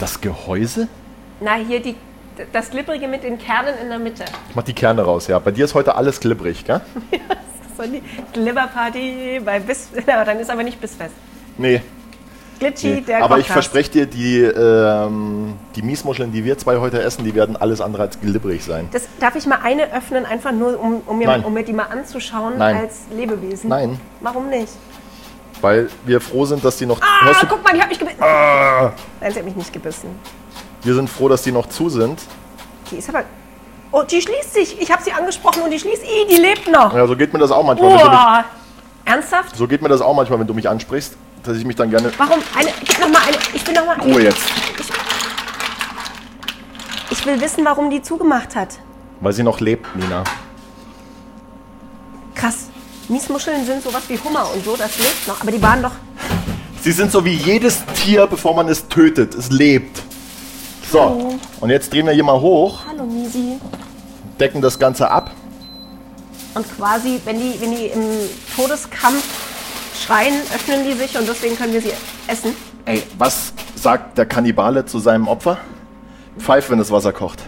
das 0.00 0.20
Gehäuse? 0.20 0.88
Na, 1.40 1.54
hier 1.54 1.80
die, 1.80 1.94
das 2.52 2.70
Glibbrige 2.70 3.06
mit 3.06 3.22
den 3.22 3.38
Kernen 3.38 3.74
in 3.80 3.88
der 3.88 4.00
Mitte. 4.00 4.24
Ich 4.48 4.56
mach 4.56 4.64
die 4.64 4.72
Kerne 4.72 5.02
raus, 5.02 5.28
ja. 5.28 5.38
Bei 5.38 5.52
dir 5.52 5.64
ist 5.64 5.74
heute 5.74 5.94
alles 5.94 6.18
glibberig, 6.18 6.64
gell? 6.64 6.80
So 7.76 7.84
die 7.84 8.02
Glibberparty 8.34 9.40
bei 9.44 9.58
Biss. 9.60 9.88
Ja, 10.06 10.24
dann 10.24 10.38
ist 10.40 10.50
aber 10.50 10.62
nicht 10.62 10.80
Bissfest. 10.80 11.14
Nee, 11.56 11.80
Glitchy, 12.62 13.04
Nee, 13.06 13.14
aber 13.14 13.38
ich 13.38 13.48
verspreche 13.48 13.90
dir, 13.90 14.06
die, 14.06 14.40
ähm, 14.40 15.54
die 15.74 15.82
Miesmuscheln, 15.82 16.32
die 16.32 16.44
wir 16.44 16.56
zwei 16.58 16.78
heute 16.78 17.02
essen, 17.02 17.24
die 17.24 17.34
werden 17.34 17.56
alles 17.56 17.80
andere 17.80 18.02
als 18.02 18.20
glibberig 18.20 18.64
sein. 18.64 18.88
Das, 18.92 19.08
darf 19.18 19.34
ich 19.34 19.46
mal 19.46 19.58
eine 19.62 19.92
öffnen, 19.92 20.24
einfach 20.24 20.52
nur, 20.52 20.78
um, 20.80 21.02
um, 21.06 21.18
mir, 21.18 21.44
um 21.44 21.52
mir 21.52 21.64
die 21.64 21.72
mal 21.72 21.86
anzuschauen 21.90 22.58
Nein. 22.58 22.76
als 22.76 23.00
Lebewesen? 23.14 23.68
Nein. 23.68 24.00
Warum 24.20 24.48
nicht? 24.48 24.72
Weil 25.60 25.88
wir 26.06 26.20
froh 26.20 26.44
sind, 26.44 26.64
dass 26.64 26.76
die 26.76 26.86
noch. 26.86 27.00
Ah, 27.00 27.26
Hörst 27.26 27.42
du, 27.42 27.46
guck 27.46 27.64
mal, 27.64 27.72
die 27.74 27.80
hat 27.80 27.88
mich 27.88 27.98
gebissen. 27.98 28.18
Nein, 28.20 29.32
sie 29.32 29.38
hat 29.38 29.44
mich 29.44 29.56
nicht 29.56 29.72
gebissen. 29.72 30.10
wir 30.82 30.94
sind 30.94 31.08
froh, 31.08 31.28
dass 31.28 31.42
die 31.42 31.52
noch 31.52 31.68
zu 31.68 31.88
sind. 31.88 32.20
Die 32.90 32.96
ist 32.96 33.08
aber... 33.08 33.24
Oh, 33.92 34.02
die 34.02 34.22
schließt 34.22 34.54
sich. 34.54 34.80
Ich 34.80 34.90
habe 34.90 35.02
sie 35.02 35.12
angesprochen 35.12 35.62
und 35.62 35.70
die 35.70 35.78
schließt... 35.78 36.02
Ih, 36.02 36.26
die 36.30 36.36
lebt 36.36 36.70
noch. 36.70 36.94
Ja, 36.94 37.06
so 37.06 37.14
geht 37.16 37.32
mir 37.32 37.38
das 37.38 37.50
auch 37.50 37.62
manchmal, 37.62 37.90
Boah. 37.90 38.44
Ernsthaft? 39.04 39.56
so 39.56 39.66
geht 39.66 39.82
mir 39.82 39.88
das 39.88 40.00
auch 40.00 40.14
manchmal, 40.14 40.38
wenn 40.40 40.46
du 40.46 40.54
mich 40.54 40.68
ansprichst, 40.68 41.16
dass 41.42 41.56
ich 41.56 41.64
mich 41.64 41.76
dann 41.76 41.90
gerne. 41.90 42.10
Warum? 42.16 42.40
Eine, 42.56 42.70
gib 42.84 42.98
noch 43.00 43.08
mal 43.08 43.22
eine. 43.26 43.36
Ich 43.52 43.66
will 43.66 43.74
noch 43.74 43.86
mal... 43.86 44.00
Ruhe 44.00 44.22
jetzt. 44.22 44.42
Ich 47.10 47.26
will 47.26 47.40
wissen, 47.40 47.64
warum 47.64 47.90
die 47.90 48.02
zugemacht 48.02 48.54
hat. 48.56 48.78
Weil 49.20 49.32
sie 49.32 49.42
noch 49.42 49.60
lebt, 49.60 49.94
Nina. 49.96 50.24
Krass. 52.34 52.68
Miesmuscheln 53.08 53.64
sind 53.66 53.82
sowas 53.82 54.02
wie 54.08 54.18
Hummer 54.18 54.48
und 54.54 54.64
so, 54.64 54.76
das 54.76 54.98
lebt 54.98 55.28
noch. 55.28 55.40
Aber 55.40 55.50
die 55.50 55.62
waren 55.62 55.82
doch... 55.82 55.92
Sie 56.80 56.92
sind 56.92 57.12
so 57.12 57.24
wie 57.24 57.34
jedes 57.34 57.84
Tier, 57.94 58.26
bevor 58.26 58.54
man 58.56 58.68
es 58.68 58.88
tötet. 58.88 59.34
Es 59.34 59.50
lebt. 59.50 60.02
So, 60.90 61.38
Und 61.60 61.70
jetzt 61.70 61.92
drehen 61.92 62.06
wir 62.06 62.12
hier 62.12 62.24
mal 62.24 62.38
hoch, 62.40 62.80
Hallo 62.86 63.04
Misi. 63.06 63.58
decken 64.38 64.60
das 64.60 64.78
Ganze 64.78 65.10
ab. 65.10 65.30
Und 66.54 66.66
quasi, 66.76 67.18
wenn 67.24 67.38
die, 67.38 67.58
wenn 67.60 67.70
die 67.70 67.86
im 67.86 68.02
Todeskampf 68.54 69.22
schreien, 70.02 70.34
öffnen 70.54 70.84
die 70.84 70.92
sich 70.92 71.16
und 71.16 71.28
deswegen 71.28 71.56
können 71.56 71.72
wir 71.72 71.80
sie 71.80 71.92
essen. 72.26 72.54
Ey, 72.84 73.02
was 73.18 73.52
sagt 73.76 74.18
der 74.18 74.26
Kannibale 74.26 74.84
zu 74.84 74.98
seinem 74.98 75.28
Opfer? 75.28 75.58
Pfeif, 76.38 76.70
wenn 76.70 76.78
das 76.78 76.90
Wasser 76.90 77.12
kocht. 77.12 77.42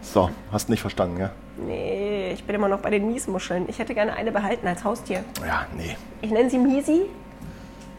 So, 0.00 0.30
hast 0.50 0.68
nicht 0.68 0.80
verstanden, 0.80 1.20
ja? 1.20 1.30
Nee, 1.56 2.32
ich 2.32 2.44
bin 2.44 2.56
immer 2.56 2.68
noch 2.68 2.80
bei 2.80 2.90
den 2.90 3.06
Miesmuscheln. 3.10 3.66
Ich 3.68 3.78
hätte 3.78 3.94
gerne 3.94 4.14
eine 4.14 4.32
behalten 4.32 4.66
als 4.66 4.84
Haustier. 4.84 5.24
Ja, 5.46 5.66
nee. 5.76 5.96
Ich 6.22 6.30
nenne 6.30 6.48
sie 6.50 6.58
Misi. 6.58 7.02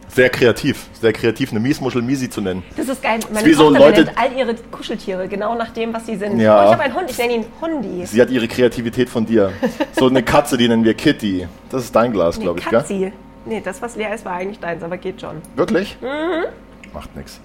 Sehr 0.10 0.30
kreativ, 0.30 0.88
sehr 1.00 1.12
kreativ, 1.14 1.52
eine 1.52 1.60
Miesmuschel 1.60 2.02
Misi 2.02 2.30
zu 2.30 2.40
nennen. 2.42 2.64
Das 2.78 2.88
ist 2.88 3.02
geil. 3.02 3.20
Meine 3.34 3.46
wie 3.48 3.54
so 3.54 3.70
Tochter 3.70 3.80
Leute- 3.80 4.02
benennt 4.06 4.18
all 4.20 4.32
ihre 4.38 4.56
Kuscheltiere 4.72 5.28
genau 5.28 5.56
nach 5.56 5.70
dem, 5.72 5.94
was 5.94 6.06
sie 6.06 6.16
sind. 6.18 6.40
Ja. 6.40 6.62
Oh, 6.62 6.66
ich 6.68 6.72
habe 6.74 6.84
einen 6.84 6.96
Hund, 6.96 7.10
ich 7.10 7.18
nenne 7.18 7.34
ihn 7.34 7.46
Hundi. 7.60 8.06
Sie 8.06 8.22
hat 8.22 8.30
ihre 8.30 8.48
Kreativität 8.48 9.10
von 9.10 9.26
dir. 9.26 9.52
So 9.98 10.08
eine 10.08 10.22
Katze, 10.22 10.58
die 10.58 10.68
nennen 10.68 10.84
wir 10.84 10.94
Kitty. 10.94 11.48
Das 11.70 11.84
ist 11.86 11.96
dein 11.96 12.12
Glas, 12.12 12.38
Nee, 12.38 12.44
glaube 12.44 12.60
ich, 12.60 12.70
gell? 12.70 12.80
Katzi. 12.80 13.14
Nee, 13.46 13.62
das, 13.64 13.82
was 13.82 13.96
leer 13.96 14.14
ist, 14.14 14.24
war 14.24 14.34
eigentlich 14.34 14.60
deins, 14.60 14.84
aber 14.84 14.98
geht 14.98 15.20
schon. 15.20 15.42
Wirklich? 15.56 15.98
Mhm. 16.02 16.46
Macht 16.94 17.16
nichts. 17.16 17.40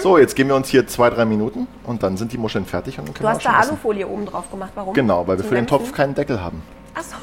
So, 0.00 0.18
jetzt 0.18 0.36
geben 0.36 0.50
wir 0.50 0.56
uns 0.56 0.68
hier 0.68 0.86
zwei, 0.86 1.08
drei 1.08 1.24
Minuten 1.24 1.66
und 1.84 2.02
dann 2.02 2.18
sind 2.18 2.32
die 2.34 2.38
Muscheln 2.38 2.66
fertig 2.66 2.98
und 2.98 3.08
dann 3.08 3.14
können 3.14 3.34
Du 3.34 3.40
wir 3.40 3.52
hast 3.52 3.66
da. 3.66 3.68
Alufolie 3.70 4.06
oben 4.06 4.26
drauf 4.26 4.50
gemacht. 4.50 4.72
Warum? 4.74 4.92
Genau, 4.92 5.26
weil 5.26 5.38
wir 5.38 5.42
Zum 5.42 5.48
für 5.48 5.54
den 5.54 5.64
Dämpfen? 5.66 5.86
Topf 5.86 5.92
keinen 5.96 6.14
Deckel 6.14 6.40
haben. 6.42 6.62
Achso. 6.94 7.16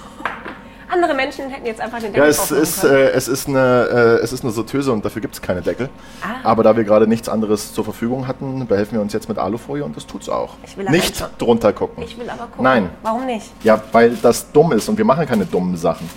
Andere 0.89 1.13
Menschen 1.13 1.49
hätten 1.49 1.65
jetzt 1.65 1.81
einfach 1.81 1.97
den 1.99 2.13
Ja, 2.13 2.23
Deckel 2.25 2.29
es 2.29 2.37
drauf 2.37 2.51
machen 2.51 2.61
ist, 2.63 2.83
äh, 2.85 3.09
es, 3.11 3.27
ist 3.27 3.47
eine, 3.49 3.87
äh, 4.19 4.23
es 4.23 4.31
ist 4.31 4.43
eine 4.43 4.51
Sorteuse 4.53 4.91
und 4.93 5.03
dafür 5.03 5.21
gibt 5.21 5.33
es 5.33 5.41
keine 5.41 5.61
Deckel. 5.61 5.89
Ah. 6.21 6.47
Aber 6.49 6.63
da 6.63 6.77
wir 6.77 6.83
gerade 6.85 7.07
nichts 7.07 7.27
anderes 7.27 7.73
zur 7.73 7.83
Verfügung 7.83 8.27
hatten, 8.27 8.65
behelfen 8.67 8.93
wir 8.93 9.01
uns 9.01 9.11
jetzt 9.11 9.27
mit 9.27 9.37
Alufolie 9.37 9.83
und 9.83 9.95
das 9.97 10.07
tut's 10.07 10.29
auch. 10.29 10.55
Ich 10.65 10.77
will 10.77 10.87
aber 10.87 10.95
nicht 10.95 11.19
jetzt- 11.19 11.29
drunter 11.37 11.73
gucken. 11.73 12.03
Ich 12.03 12.17
will 12.17 12.29
aber 12.29 12.43
gucken. 12.45 12.63
Nein. 12.63 12.89
Warum 13.03 13.25
nicht? 13.25 13.51
Ja, 13.63 13.81
weil 13.91 14.15
das 14.21 14.51
dumm 14.51 14.71
ist 14.71 14.87
und 14.87 14.97
wir 14.97 15.05
machen 15.05 15.25
keine 15.25 15.45
dummen 15.45 15.75
Sachen. 15.75 16.09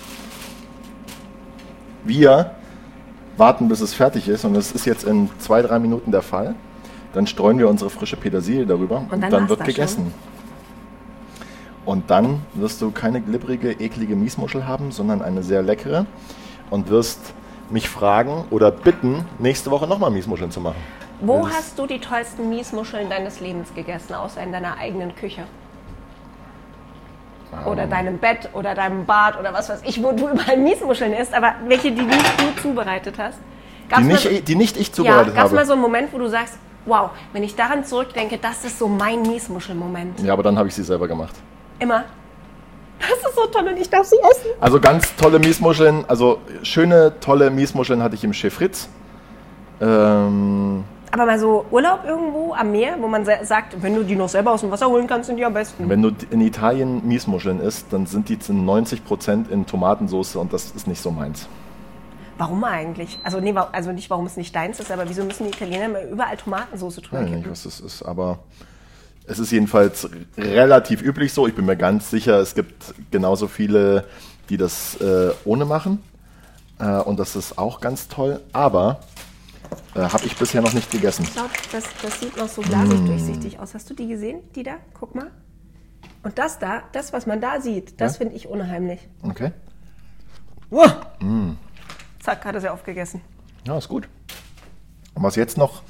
Wir 2.04 2.52
warten, 3.36 3.68
bis 3.68 3.80
es 3.80 3.92
fertig 3.94 4.28
ist 4.28 4.44
und 4.44 4.54
es 4.56 4.72
ist 4.72 4.86
jetzt 4.86 5.04
in 5.04 5.28
zwei, 5.38 5.62
drei 5.62 5.78
Minuten 5.78 6.12
der 6.12 6.22
Fall. 6.22 6.54
Dann 7.12 7.26
streuen 7.26 7.58
wir 7.58 7.68
unsere 7.68 7.90
frische 7.90 8.16
Petersilie 8.16 8.66
darüber 8.66 8.98
und, 8.98 9.10
dann 9.12 9.20
dann, 9.22 9.32
war's 9.32 9.48
wird 9.48 9.60
das 9.60 9.66
gegessen. 9.66 10.14
Und 11.86 12.10
dann 12.10 12.40
wirst 12.54 12.82
du 12.82 12.90
keine 12.90 13.20
glibbrige, 13.20 13.72
eklige 13.72 14.14
Miesmuschel 14.16 14.66
haben, 14.66 14.92
sondern 14.92 15.22
eine 15.22 15.42
sehr 15.42 15.62
leckere 15.62 16.06
und 16.70 16.88
wirst 16.90 17.32
mich 17.70 17.88
fragen 17.88 18.44
oder 18.50 18.70
bitten, 18.70 19.24
nächste 19.38 19.70
Woche 19.70 19.86
nochmal 19.86 20.10
Miesmuscheln 20.10 20.50
zu 20.50 20.60
machen. 20.60 20.76
Wo 21.20 21.42
Das- 21.46 21.54
hast 21.56 21.78
du 21.78 21.86
die 21.86 21.98
tollsten 22.00 22.48
Miesmuscheln 22.48 23.08
deines 23.08 23.40
Lebens 23.40 23.72
gegessen, 23.74 24.14
außer 24.14 24.42
in 24.42 24.52
deiner 24.52 24.76
eigenen 24.78 25.14
Küche? 25.14 25.42
Oder 27.66 27.82
Ähm. 27.84 27.90
deinem 27.90 28.18
Bett 28.18 28.48
oder 28.52 28.74
deinem 28.74 29.04
Bad 29.06 29.38
oder 29.38 29.52
was 29.52 29.68
weiß 29.68 29.82
ich, 29.84 30.02
wo 30.02 30.12
du 30.12 30.28
überall 30.28 30.56
Miesmuscheln 30.56 31.12
isst, 31.12 31.34
aber 31.34 31.54
welche, 31.66 31.90
die 31.90 32.02
nicht 32.02 32.40
du 32.40 32.62
zubereitet 32.62 33.16
hast? 33.18 33.38
Die 33.88 33.94
mal 33.94 34.04
nicht, 34.04 34.22
so, 34.22 34.28
die 34.30 34.54
nicht 34.54 34.76
ich 34.76 34.88
ja, 34.88 34.92
zubereitet 34.92 35.34
gab 35.34 35.46
es 35.46 35.50
mal 35.50 35.58
habe. 35.58 35.66
so 35.66 35.72
einen 35.72 35.82
Moment, 35.82 36.12
wo 36.12 36.18
du 36.18 36.28
sagst, 36.28 36.58
wow, 36.86 37.10
wenn 37.32 37.42
ich 37.42 37.56
daran 37.56 37.84
zurückdenke, 37.84 38.38
das 38.38 38.64
ist 38.64 38.78
so 38.78 38.86
mein 38.86 39.22
Miesmuschelmoment. 39.22 40.20
Ja, 40.20 40.32
aber 40.32 40.44
dann 40.44 40.56
habe 40.58 40.68
ich 40.68 40.74
sie 40.74 40.84
selber 40.84 41.08
gemacht. 41.08 41.34
Immer. 41.80 42.04
Das 43.00 43.10
ist 43.30 43.34
so 43.34 43.46
toll 43.46 43.66
und 43.68 43.76
ich 43.78 43.88
darf 43.90 44.04
sie 44.06 44.16
essen. 44.30 44.50
Also 44.60 44.78
ganz 44.78 45.16
tolle 45.16 45.38
Miesmuscheln, 45.38 46.04
also 46.06 46.38
schöne, 46.62 47.14
tolle 47.20 47.50
Miesmuscheln 47.50 48.02
hatte 48.02 48.14
ich 48.14 48.22
im 48.24 48.32
Chef 48.34 48.54
Fritz. 48.54 48.88
Ähm, 49.80 50.84
Aber 51.10 51.26
mal 51.26 51.38
so 51.38 51.64
Urlaub 51.70 52.00
irgendwo 52.06 52.52
am 52.54 52.70
Meer, 52.72 52.96
wo 53.00 53.08
man 53.08 53.24
sa- 53.24 53.42
sagt, 53.44 53.82
wenn 53.82 53.94
du 53.94 54.04
die 54.04 54.16
noch 54.16 54.28
selber 54.28 54.52
aus 54.52 54.60
dem 54.60 54.70
Wasser 54.70 54.86
holen 54.88 55.06
kannst, 55.06 55.28
sind 55.28 55.36
die 55.36 55.44
am 55.44 55.54
besten. 55.54 55.88
wenn 55.88 56.02
du 56.02 56.10
in 56.30 56.40
Italien 56.42 57.06
Miesmuscheln 57.06 57.60
isst, 57.60 57.86
dann 57.90 58.06
sind 58.06 58.28
die 58.28 58.38
zu 58.38 58.52
90% 58.52 59.48
in 59.50 59.64
Tomatensauce 59.66 60.36
und 60.36 60.52
das 60.52 60.70
ist 60.72 60.86
nicht 60.86 61.00
so 61.00 61.10
meins. 61.10 61.48
Warum 62.36 62.62
eigentlich? 62.64 63.18
Also, 63.24 63.40
nee, 63.40 63.54
also 63.72 63.92
nicht, 63.92 64.08
warum 64.10 64.26
es 64.26 64.36
nicht 64.36 64.54
deins 64.54 64.80
ist, 64.80 64.90
aber 64.90 65.08
wieso 65.08 65.24
müssen 65.24 65.44
die 65.44 65.50
Italiener 65.50 65.86
immer 65.86 66.02
überall 66.02 66.36
Tomatensauce 66.36 66.96
drüber 66.96 67.22
Ich 67.22 67.30
weiß 67.30 67.36
nicht, 67.38 67.50
was 67.50 67.62
das 67.64 67.80
ist, 67.80 68.02
aber 68.02 68.38
es 69.30 69.38
ist 69.38 69.50
jedenfalls 69.52 70.08
relativ 70.36 71.02
üblich 71.02 71.32
so. 71.32 71.46
Ich 71.46 71.54
bin 71.54 71.64
mir 71.64 71.76
ganz 71.76 72.10
sicher, 72.10 72.38
es 72.40 72.54
gibt 72.54 72.94
genauso 73.10 73.48
viele, 73.48 74.04
die 74.48 74.56
das 74.56 74.96
äh, 75.00 75.30
ohne 75.44 75.64
machen. 75.64 76.02
Äh, 76.78 76.98
und 77.00 77.18
das 77.18 77.36
ist 77.36 77.56
auch 77.58 77.80
ganz 77.80 78.08
toll, 78.08 78.40
aber 78.52 79.00
äh, 79.94 80.00
habe 80.00 80.24
ich 80.26 80.36
bisher 80.36 80.60
noch 80.62 80.72
nicht 80.72 80.90
gegessen. 80.90 81.26
Schau, 81.34 81.42
das, 81.72 81.84
das 82.02 82.20
sieht 82.20 82.36
noch 82.36 82.48
so 82.48 82.60
glasig 82.62 82.98
Mm. 83.00 83.06
durchsichtig 83.06 83.58
aus. 83.60 83.74
Hast 83.74 83.88
du 83.88 83.94
die 83.94 84.08
gesehen, 84.08 84.40
die 84.54 84.62
da? 84.64 84.72
Guck 84.98 85.14
mal. 85.14 85.30
Und 86.22 86.38
das 86.38 86.58
da, 86.58 86.82
das, 86.92 87.12
was 87.12 87.26
man 87.26 87.40
da 87.40 87.60
sieht, 87.60 88.00
das 88.00 88.14
Ja? 88.14 88.18
finde 88.18 88.34
ich 88.36 88.48
unheimlich. 88.48 89.00
Okay. 89.22 89.52
Zack, 92.20 92.44
hat 92.44 92.54
er 92.54 92.60
sie 92.60 92.68
aufgegessen. 92.70 93.20
Ja, 93.66 93.78
ist 93.78 93.88
gut. 93.88 94.08
Und 95.14 95.22
was 95.22 95.36
jetzt 95.36 95.56
noch, 95.56 95.82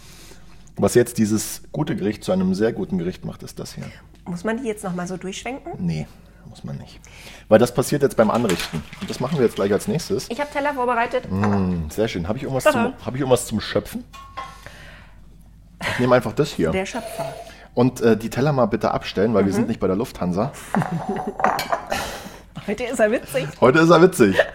was 0.82 0.94
jetzt 0.94 1.18
dieses 1.18 1.62
gute 1.72 1.96
Gericht 1.96 2.24
zu 2.24 2.32
einem 2.32 2.54
sehr 2.54 2.72
guten 2.72 2.98
Gericht 2.98 3.24
macht, 3.24 3.42
ist 3.42 3.58
das 3.58 3.74
hier. 3.74 3.84
Muss 4.24 4.44
man 4.44 4.58
die 4.58 4.64
jetzt 4.68 4.84
noch 4.84 4.94
mal 4.94 5.06
so 5.06 5.16
durchschwenken? 5.16 5.72
Nee, 5.78 6.06
muss 6.48 6.64
man 6.64 6.76
nicht. 6.78 7.00
Weil 7.48 7.58
das 7.58 7.74
passiert 7.74 8.02
jetzt 8.02 8.16
beim 8.16 8.30
Anrichten. 8.30 8.82
Und 9.00 9.10
das 9.10 9.20
machen 9.20 9.38
wir 9.38 9.44
jetzt 9.44 9.56
gleich 9.56 9.72
als 9.72 9.88
nächstes. 9.88 10.28
Ich 10.30 10.40
habe 10.40 10.50
Teller 10.52 10.74
vorbereitet. 10.74 11.24
Hm, 11.28 11.90
sehr 11.90 12.08
schön. 12.08 12.28
Habe 12.28 12.38
ich, 12.38 12.44
irgendwas 12.44 12.64
zum- 12.64 12.92
hab 13.04 13.14
ich 13.14 13.20
irgendwas 13.20 13.46
zum 13.46 13.60
Schöpfen? 13.60 14.04
Ich 15.92 15.98
nehme 15.98 16.14
einfach 16.14 16.32
das 16.32 16.50
hier. 16.50 16.70
Der 16.70 16.86
Schöpfer. 16.86 17.34
Und 17.74 18.00
äh, 18.00 18.16
die 18.16 18.30
Teller 18.30 18.52
mal 18.52 18.66
bitte 18.66 18.90
abstellen, 18.92 19.32
weil 19.34 19.46
wir 19.46 19.52
sind 19.52 19.68
nicht 19.68 19.80
bei 19.80 19.86
der 19.86 19.96
Lufthansa. 19.96 20.52
Heute 22.66 22.84
ist 22.84 23.00
er 23.00 23.10
witzig. 23.10 23.46
Heute 23.60 23.78
ist 23.80 23.90
er 23.90 24.02
witzig. 24.02 24.36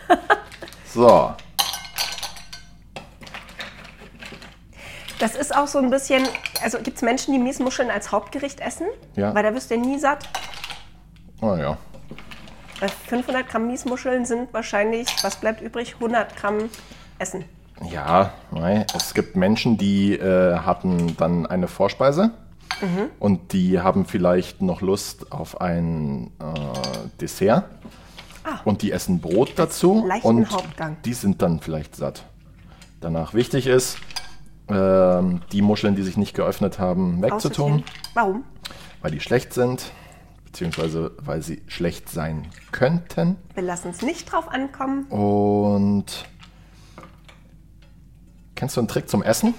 So. 0.94 1.34
Das 5.26 5.34
ist 5.34 5.58
auch 5.58 5.66
so 5.66 5.80
ein 5.80 5.90
bisschen, 5.90 6.28
also 6.62 6.78
gibt 6.78 6.98
es 6.98 7.02
Menschen, 7.02 7.34
die 7.34 7.40
Miesmuscheln 7.40 7.90
als 7.90 8.12
Hauptgericht 8.12 8.60
essen? 8.60 8.86
Ja. 9.16 9.34
Weil 9.34 9.42
da 9.42 9.56
wirst 9.56 9.72
du 9.72 9.76
nie 9.76 9.98
satt. 9.98 10.30
Oh 11.42 11.56
ja. 11.56 11.80
Weil 12.80 12.90
500 13.08 13.50
Gramm 13.50 13.66
Miesmuscheln 13.66 14.28
sind 14.28 14.54
wahrscheinlich, 14.54 15.08
was 15.24 15.38
bleibt 15.38 15.62
übrig? 15.62 15.96
100 15.96 16.36
Gramm 16.36 16.70
Essen. 17.18 17.44
Ja, 17.90 18.34
nein. 18.52 18.86
es 18.96 19.16
gibt 19.16 19.36
Menschen, 19.36 19.80
die 19.80 20.14
äh, 20.14 20.60
hatten 20.60 21.18
dann 21.18 21.48
eine 21.48 21.68
Vorspeise 21.68 22.30
und 23.18 23.52
die 23.52 23.80
haben 23.80 24.06
vielleicht 24.06 24.62
noch 24.62 24.82
Lust 24.82 25.32
auf 25.32 25.60
ein 25.60 26.34
äh, 26.40 27.18
Dessert 27.20 27.66
und 28.64 28.84
die 28.84 28.92
essen 28.92 29.22
Brot 29.22 29.54
dazu 29.56 30.06
leichten 30.06 30.28
und 30.28 30.52
Hauptgang. 30.52 30.98
die 31.04 31.16
sind 31.16 31.42
dann 31.42 31.62
vielleicht 31.62 31.96
satt. 31.96 32.26
Danach 33.02 33.34
wichtig 33.34 33.66
ist, 33.66 33.98
ähm, 34.70 35.42
die 35.52 35.62
Muscheln, 35.62 35.96
die 35.96 36.04
sich 36.04 36.18
nicht 36.18 36.34
geöffnet 36.36 36.80
haben, 36.80 37.22
wegzutun. 37.22 37.84
Warum? 38.14 38.44
weil 39.02 39.12
die 39.12 39.20
schlecht 39.20 39.54
sind, 39.54 39.92
beziehungsweise 40.46 41.12
weil 41.20 41.44
sie 41.44 41.62
schlecht 41.68 42.10
sein 42.10 42.48
könnten. 42.72 43.36
Wir 43.54 43.62
lassen 43.62 43.90
es 43.90 44.02
nicht 44.02 44.32
drauf 44.32 44.48
ankommen. 44.48 45.04
Und 45.10 46.26
kennst 48.56 48.76
du 48.76 48.82
einen 48.82 48.88
Trick 48.88 49.08
zum 49.08 49.22
Essen? 49.22 49.54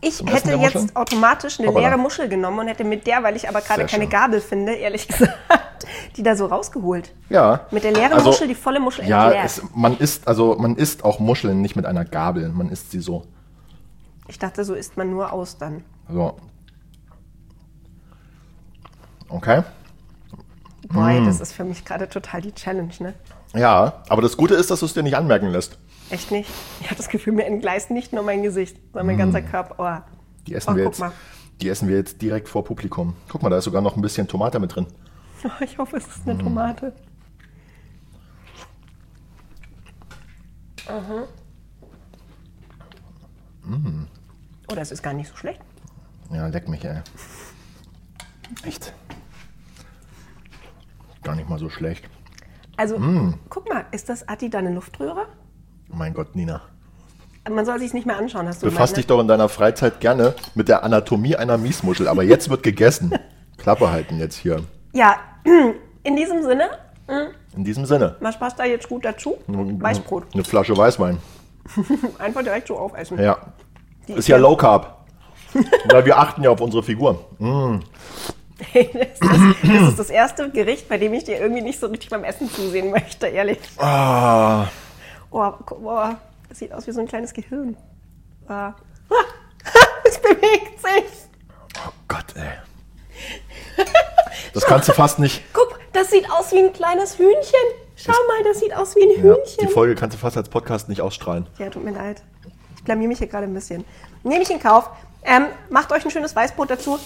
Ich 0.00 0.16
Zum 0.16 0.26
Essen 0.28 0.48
hätte 0.50 0.58
der 0.58 0.58
jetzt 0.68 0.96
automatisch 0.96 1.58
eine 1.58 1.68
Hoppala. 1.68 1.88
leere 1.88 1.98
Muschel 1.98 2.28
genommen 2.28 2.58
und 2.60 2.66
hätte 2.68 2.82
mit 2.84 3.06
der, 3.06 3.22
weil 3.22 3.34
ich 3.36 3.48
aber 3.48 3.60
gerade 3.60 3.86
keine 3.86 4.02
schön. 4.04 4.10
Gabel 4.10 4.40
finde, 4.40 4.72
ehrlich 4.74 5.06
gesagt, 5.08 5.86
die 6.16 6.22
da 6.24 6.34
so 6.36 6.46
rausgeholt. 6.46 7.12
Ja. 7.28 7.66
Mit 7.70 7.84
der 7.84 7.92
leeren 7.92 8.12
Also, 8.12 8.30
Muschel 8.30 8.48
die 8.48 8.54
volle 8.56 8.80
Muschel 8.80 9.06
Ja, 9.06 9.26
entleert. 9.26 9.44
es, 9.46 9.62
man 9.74 9.96
isst 9.96 10.26
also 10.28 10.56
man 10.58 10.76
isst 10.76 11.04
auch 11.04 11.18
Muscheln 11.20 11.62
nicht 11.62 11.76
mit 11.76 11.86
einer 11.86 12.04
Gabel, 12.04 12.48
man 12.50 12.68
isst 12.68 12.90
sie 12.90 13.00
so. 13.00 13.24
Ich 14.28 14.38
dachte, 14.38 14.64
so 14.64 14.74
isst 14.74 14.96
man 14.96 15.10
nur 15.10 15.32
Austern. 15.32 15.84
So. 16.08 16.36
Okay. 19.28 19.62
Boy, 20.88 21.20
Mm. 21.20 21.26
das 21.26 21.40
ist 21.40 21.52
für 21.52 21.64
mich 21.64 21.84
gerade 21.84 22.08
total 22.08 22.40
die 22.42 22.52
Challenge, 22.52 22.92
ne? 23.00 23.14
Ja, 23.54 24.02
aber 24.08 24.22
das 24.22 24.36
Gute 24.36 24.54
ist, 24.54 24.70
dass 24.70 24.80
du 24.80 24.86
es 24.86 24.94
dir 24.94 25.02
nicht 25.02 25.16
anmerken 25.16 25.48
lässt. 25.48 25.78
Echt 26.10 26.30
nicht? 26.30 26.48
Ich 26.80 26.86
habe 26.86 26.96
das 26.96 27.08
Gefühl, 27.08 27.32
mir 27.32 27.44
entgleist 27.46 27.90
nicht 27.90 28.12
nur 28.12 28.22
mein 28.22 28.42
Gesicht, 28.42 28.76
sondern 28.92 29.06
mein 29.06 29.18
ganzer 29.18 29.42
Körper. 29.42 29.74
Oh. 29.78 30.12
Die 30.46 30.54
essen 30.54 30.72
Oh, 30.74 30.76
wir 30.76 30.84
guck 30.84 30.92
jetzt. 30.92 31.00
mal. 31.00 31.12
Die 31.60 31.68
essen 31.68 31.88
wir 31.88 31.96
jetzt 31.96 32.20
direkt 32.22 32.48
vor 32.48 32.64
Publikum. 32.64 33.16
Guck 33.28 33.42
mal, 33.42 33.48
da 33.50 33.58
ist 33.58 33.64
sogar 33.64 33.82
noch 33.82 33.96
ein 33.96 34.02
bisschen 34.02 34.28
Tomate 34.28 34.60
mit 34.60 34.74
drin. 34.76 34.86
Oh, 35.44 35.48
ich 35.64 35.78
hoffe, 35.78 35.96
es 35.96 36.06
ist 36.06 36.26
Mm. 36.26 36.30
eine 36.30 36.38
Tomate. 36.38 36.92
Mhm. 43.68 44.06
Oh, 44.70 44.74
das 44.74 44.90
ist 44.90 45.02
gar 45.02 45.12
nicht 45.12 45.28
so 45.30 45.36
schlecht. 45.36 45.60
Ja, 46.32 46.46
leck 46.48 46.68
mich, 46.68 46.84
ey. 46.84 47.00
Echt. 48.64 48.92
Gar 51.22 51.36
nicht 51.36 51.48
mal 51.48 51.58
so 51.58 51.68
schlecht. 51.70 52.04
Also, 52.76 52.98
Mm. 52.98 53.34
guck 53.48 53.68
mal, 53.68 53.86
ist 53.90 54.08
das 54.08 54.28
Atti 54.28 54.50
deine 54.50 54.72
Luftröhre? 54.72 55.26
Mein 55.88 56.14
Gott, 56.14 56.34
Nina. 56.36 56.60
man 57.48 57.64
soll 57.64 57.78
sich 57.78 57.94
nicht 57.94 58.06
mehr 58.06 58.16
anschauen, 58.18 58.48
hast 58.48 58.60
du 58.62 58.66
Befass 58.66 58.90
gemeint, 58.90 58.96
dich 58.98 59.06
doch 59.06 59.20
in 59.20 59.28
deiner 59.28 59.48
Freizeit 59.48 60.00
gerne 60.00 60.34
mit 60.56 60.68
der 60.68 60.82
Anatomie 60.82 61.36
einer 61.36 61.56
Miesmuschel, 61.58 62.08
aber 62.08 62.24
jetzt 62.24 62.50
wird 62.50 62.62
gegessen. 62.64 63.12
Klappe 63.56 63.90
halten 63.90 64.18
jetzt 64.18 64.34
hier. 64.36 64.56
ne? 64.56 64.64
Ja, 64.92 65.16
in 66.02 66.16
diesem 66.16 66.42
Sinne, 66.42 66.68
In 67.54 67.64
diesem 67.64 67.86
Sinne. 67.86 68.16
was 68.20 68.36
passt 68.38 68.58
da 68.58 68.64
jetzt 68.64 68.88
gut 68.88 69.04
dazu? 69.04 69.36
Weißbrot. 69.46 70.34
Eine 70.34 70.42
Flasche 70.44 70.76
Weißwein. 70.76 71.18
Einfach 72.18 72.42
direkt 72.42 72.66
so 72.68 72.76
aufessen. 72.78 73.18
Ja. 73.20 73.38
Die 74.08 74.12
Ist 74.14 74.28
ja 74.28 74.36
Low 74.36 74.56
Carb. 74.56 75.04
Weil 75.90 76.04
wir 76.04 76.18
achten 76.18 76.42
ja 76.42 76.50
auf 76.50 76.60
unsere 76.60 76.82
Figur. 76.82 77.24
das, 77.38 78.74
ist, 78.74 79.22
das 79.22 79.88
ist 79.88 79.98
das 79.98 80.10
erste 80.10 80.50
Gericht, 80.50 80.88
bei 80.88 80.98
dem 80.98 81.12
ich 81.14 81.24
dir 81.24 81.38
irgendwie 81.40 81.62
nicht 81.62 81.80
so 81.80 81.86
richtig 81.86 82.10
beim 82.10 82.24
Essen 82.24 82.50
zusehen 82.50 82.90
möchte, 82.90 83.26
ehrlich. 83.26 83.58
Ah, 83.78 84.66
Oh, 85.30 85.52
guck, 85.66 85.80
oh, 85.84 86.08
das 86.48 86.58
sieht 86.58 86.72
aus 86.72 86.86
wie 86.86 86.92
so 86.92 87.00
ein 87.00 87.08
kleines 87.08 87.32
Gehirn. 87.34 87.76
Ah. 88.48 88.72
Es 90.08 90.18
bewegt 90.20 90.80
sich. 90.80 91.04
oh 91.84 91.90
Gott, 92.06 92.26
ey. 92.36 92.52
Das 94.54 94.64
kannst 94.64 94.88
du 94.88 94.92
fast 94.92 95.18
nicht. 95.18 95.42
Guck, 95.52 95.78
das 95.92 96.10
sieht 96.10 96.30
aus 96.30 96.52
wie 96.52 96.58
ein 96.60 96.72
kleines 96.72 97.18
Hühnchen. 97.18 97.60
Schau 97.96 98.12
mal, 98.12 98.44
das 98.44 98.60
sieht 98.60 98.74
aus 98.74 98.94
wie 98.94 99.02
ein 99.02 99.10
Ja, 99.10 99.34
Hühnchen. 99.34 99.58
die 99.66 99.66
Folge 99.66 99.94
kannst 99.96 100.14
du 100.16 100.20
fast 100.20 100.36
als 100.36 100.48
Podcast 100.48 100.88
nicht 100.88 101.00
ausstrahlen. 101.00 101.48
Ja, 101.58 101.68
tut 101.70 101.82
mir 101.84 101.90
leid. 101.90 102.22
Ich 102.86 102.88
blamier 102.88 103.08
mich 103.08 103.18
hier 103.18 103.26
gerade 103.26 103.48
ein 103.48 103.52
bisschen. 103.52 103.84
Nehme 104.22 104.42
ich 104.44 104.50
in 104.50 104.60
Kauf. 104.60 104.88
Ähm, 105.24 105.46
macht 105.70 105.90
euch 105.90 106.04
ein 106.04 106.10
schönes 106.12 106.36
Weißbrot 106.36 106.70
dazu. 106.70 107.00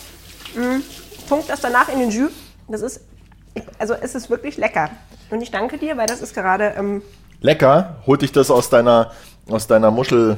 Mm, 0.55 0.83
tunkt 1.27 1.49
das 1.49 1.63
danach 1.63 1.89
in 1.89 2.01
den 2.01 2.11
Jus. 2.11 2.33
Das 2.69 2.83
ist, 2.83 3.01
also 3.79 3.95
es 3.95 4.15
ist 4.15 4.29
wirklich 4.29 4.59
lecker. 4.59 4.91
Und 5.31 5.41
ich 5.41 5.51
danke 5.51 5.79
dir, 5.79 5.97
weil 5.97 6.07
das 6.07 6.21
ist 6.21 6.35
gerade, 6.35 6.75
ähm, 6.77 7.01
Lecker, 7.41 7.97
holt 8.07 8.21
dich 8.21 8.31
das 8.31 8.51
aus 8.51 8.69
deiner, 8.69 9.13
aus 9.49 9.69
deiner 9.69 9.91
Muschel. 9.91 10.37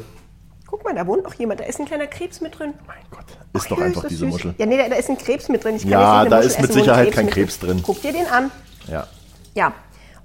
guck 0.69 0.85
mal, 0.85 0.95
da 0.95 1.05
wohnt 1.09 1.25
noch 1.25 1.35
jemand. 1.35 1.59
Da 1.59 1.65
ist 1.65 1.81
ein 1.81 1.87
kleiner 1.87 2.07
Krebs 2.07 2.41
mit 2.41 2.57
drin. 2.57 2.75
Mein 2.87 3.03
Gott, 3.11 3.25
ist 3.53 3.69
doch 3.69 3.81
einfach 3.81 4.05
diese 4.05 4.21
süß. 4.21 4.31
Muschel. 4.31 4.55
Ja, 4.59 4.67
nee, 4.67 4.77
da, 4.77 4.89
da 4.91 4.95
ist 4.95 5.11
ein 5.11 5.19
Krebs 5.19 5.49
mit 5.49 5.65
drin. 5.65 5.75
Ich 5.75 5.83
kann 5.83 5.91
Ja, 5.91 6.25
da 6.25 6.37
Muschel 6.37 6.51
ist 6.51 6.61
mit 6.61 6.71
essen, 6.71 6.79
Sicherheit 6.79 7.11
kein 7.11 7.25
mit 7.25 7.35
Krebs 7.35 7.59
drin. 7.59 7.83
Guck 7.83 8.01
dir 8.01 8.13
den 8.13 8.29
an. 8.29 8.53
Ja. 8.87 9.09
Ja. 9.55 9.73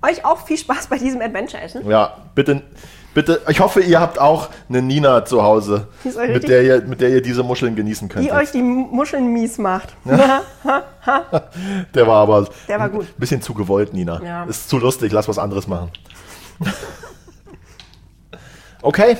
Euch 0.03 0.23
auch 0.23 0.45
viel 0.45 0.59
Spaß 0.59 0.87
bei 0.87 0.99
diesem 0.99 1.21
Adventure-Essen. 1.21 1.89
Ja, 1.89 2.17
bitte, 2.35 2.61
bitte. 3.17 3.41
Ich 3.49 3.59
hoffe, 3.59 3.81
ihr 3.81 3.99
habt 3.99 4.19
auch 4.19 4.49
eine 4.69 4.83
Nina 4.83 5.25
zu 5.25 5.41
Hause, 5.41 5.87
mit 6.03 6.47
der, 6.47 6.61
ihr, 6.61 6.81
mit 6.83 7.01
der 7.01 7.09
ihr 7.09 7.23
diese 7.23 7.41
Muscheln 7.41 7.75
genießen 7.75 8.07
könnt. 8.09 8.23
Die 8.23 8.31
euch 8.31 8.51
die 8.51 8.61
Muscheln 8.61 9.33
mies 9.33 9.57
macht. 9.57 9.95
Der 11.95 12.05
war 12.05 12.21
aber 12.21 12.47
Der 12.67 12.79
war 12.79 12.89
gut. 12.89 13.05
ein 13.05 13.19
bisschen 13.19 13.41
zu 13.41 13.55
gewollt, 13.55 13.91
Nina. 13.93 14.21
Ja. 14.23 14.43
Ist 14.43 14.69
zu 14.69 14.77
lustig, 14.77 15.11
lass 15.11 15.27
was 15.27 15.39
anderes 15.39 15.67
machen. 15.67 15.89
okay. 18.83 19.17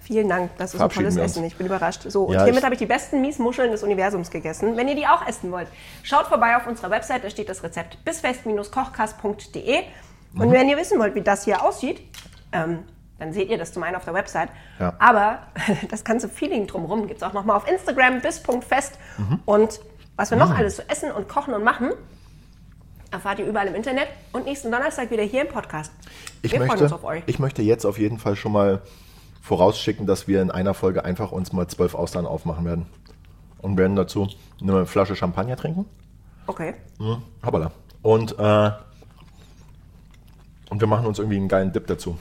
Vielen 0.00 0.28
Dank, 0.28 0.50
das 0.58 0.74
ist 0.74 0.80
ein 0.80 0.90
tolles. 0.90 1.16
Essen. 1.16 1.44
Ich 1.44 1.54
bin 1.54 1.66
überrascht. 1.66 2.10
So, 2.10 2.24
und 2.24 2.34
Ja, 2.34 2.42
hiermit 2.42 2.64
habe 2.64 2.74
ich 2.74 2.80
die 2.80 2.86
besten 2.86 3.20
Miesmuscheln 3.20 3.70
des 3.70 3.84
Universums 3.84 4.30
gegessen. 4.30 4.76
Wenn 4.76 4.88
ihr 4.88 4.96
die 4.96 5.06
auch 5.06 5.24
essen 5.28 5.52
wollt, 5.52 5.68
schaut 6.02 6.26
vorbei 6.26 6.56
auf 6.56 6.66
unserer 6.66 6.90
Website, 6.90 7.22
da 7.22 7.30
steht 7.30 7.48
das 7.48 7.62
Rezept 7.62 8.04
bisfest-kochkast.de. 8.04 9.82
Mhm. 10.32 10.40
Und 10.40 10.50
wenn 10.50 10.68
ihr 10.68 10.76
wissen 10.76 10.98
wollt, 10.98 11.14
wie 11.14 11.22
das 11.22 11.44
hier 11.44 11.62
aussieht, 11.62 12.00
ähm, 12.52 12.80
dann 13.18 13.32
seht 13.32 13.48
ihr 13.48 13.58
das 13.58 13.72
zum 13.72 13.82
einen 13.82 13.96
auf 13.96 14.04
der 14.04 14.14
Website. 14.14 14.48
Ja. 14.78 14.94
Aber 14.98 15.40
das 15.90 16.04
ganze 16.04 16.28
Feeling 16.28 16.66
drumherum 16.66 17.06
gibt 17.06 17.22
es 17.22 17.22
auch 17.22 17.32
nochmal 17.32 17.56
auf 17.56 17.68
Instagram 17.68 18.20
bis.fest. 18.20 18.98
Mhm. 19.18 19.40
Und 19.44 19.80
was 20.16 20.30
wir 20.30 20.38
noch 20.38 20.56
alles 20.56 20.76
zu 20.76 20.88
essen 20.88 21.10
und 21.12 21.28
kochen 21.28 21.54
und 21.54 21.62
machen, 21.62 21.90
erfahrt 23.10 23.38
ihr 23.38 23.46
überall 23.46 23.66
im 23.68 23.74
Internet. 23.74 24.08
Und 24.32 24.44
nächsten 24.44 24.70
Donnerstag 24.70 25.10
wieder 25.10 25.22
hier 25.22 25.42
im 25.42 25.48
Podcast. 25.48 25.92
Ich 26.42 26.52
wir 26.52 26.58
freuen 26.58 26.68
möchte, 26.70 26.84
uns 26.84 26.92
auf 26.92 27.04
euch. 27.04 27.22
ich 27.26 27.38
möchte 27.38 27.62
jetzt 27.62 27.84
auf 27.84 27.98
jeden 27.98 28.18
Fall 28.18 28.36
schon 28.36 28.52
mal 28.52 28.82
vorausschicken, 29.42 30.06
dass 30.06 30.28
wir 30.28 30.42
in 30.42 30.50
einer 30.50 30.74
Folge 30.74 31.04
einfach 31.04 31.32
uns 31.32 31.52
mal 31.52 31.66
zwölf 31.68 31.94
Austern 31.94 32.26
aufmachen 32.26 32.64
werden. 32.64 32.86
Und 33.60 33.76
werden 33.76 33.96
dazu 33.96 34.28
eine 34.60 34.86
Flasche 34.86 35.16
Champagner 35.16 35.56
trinken. 35.56 35.86
Okay. 36.46 36.74
Mhm. 36.98 37.22
Hoppala. 37.44 37.72
Und, 38.02 38.38
äh, 38.38 38.70
und 40.70 40.80
wir 40.80 40.86
machen 40.86 41.06
uns 41.06 41.18
irgendwie 41.18 41.38
einen 41.38 41.48
geilen 41.48 41.72
Dip 41.72 41.88
dazu. 41.88 42.16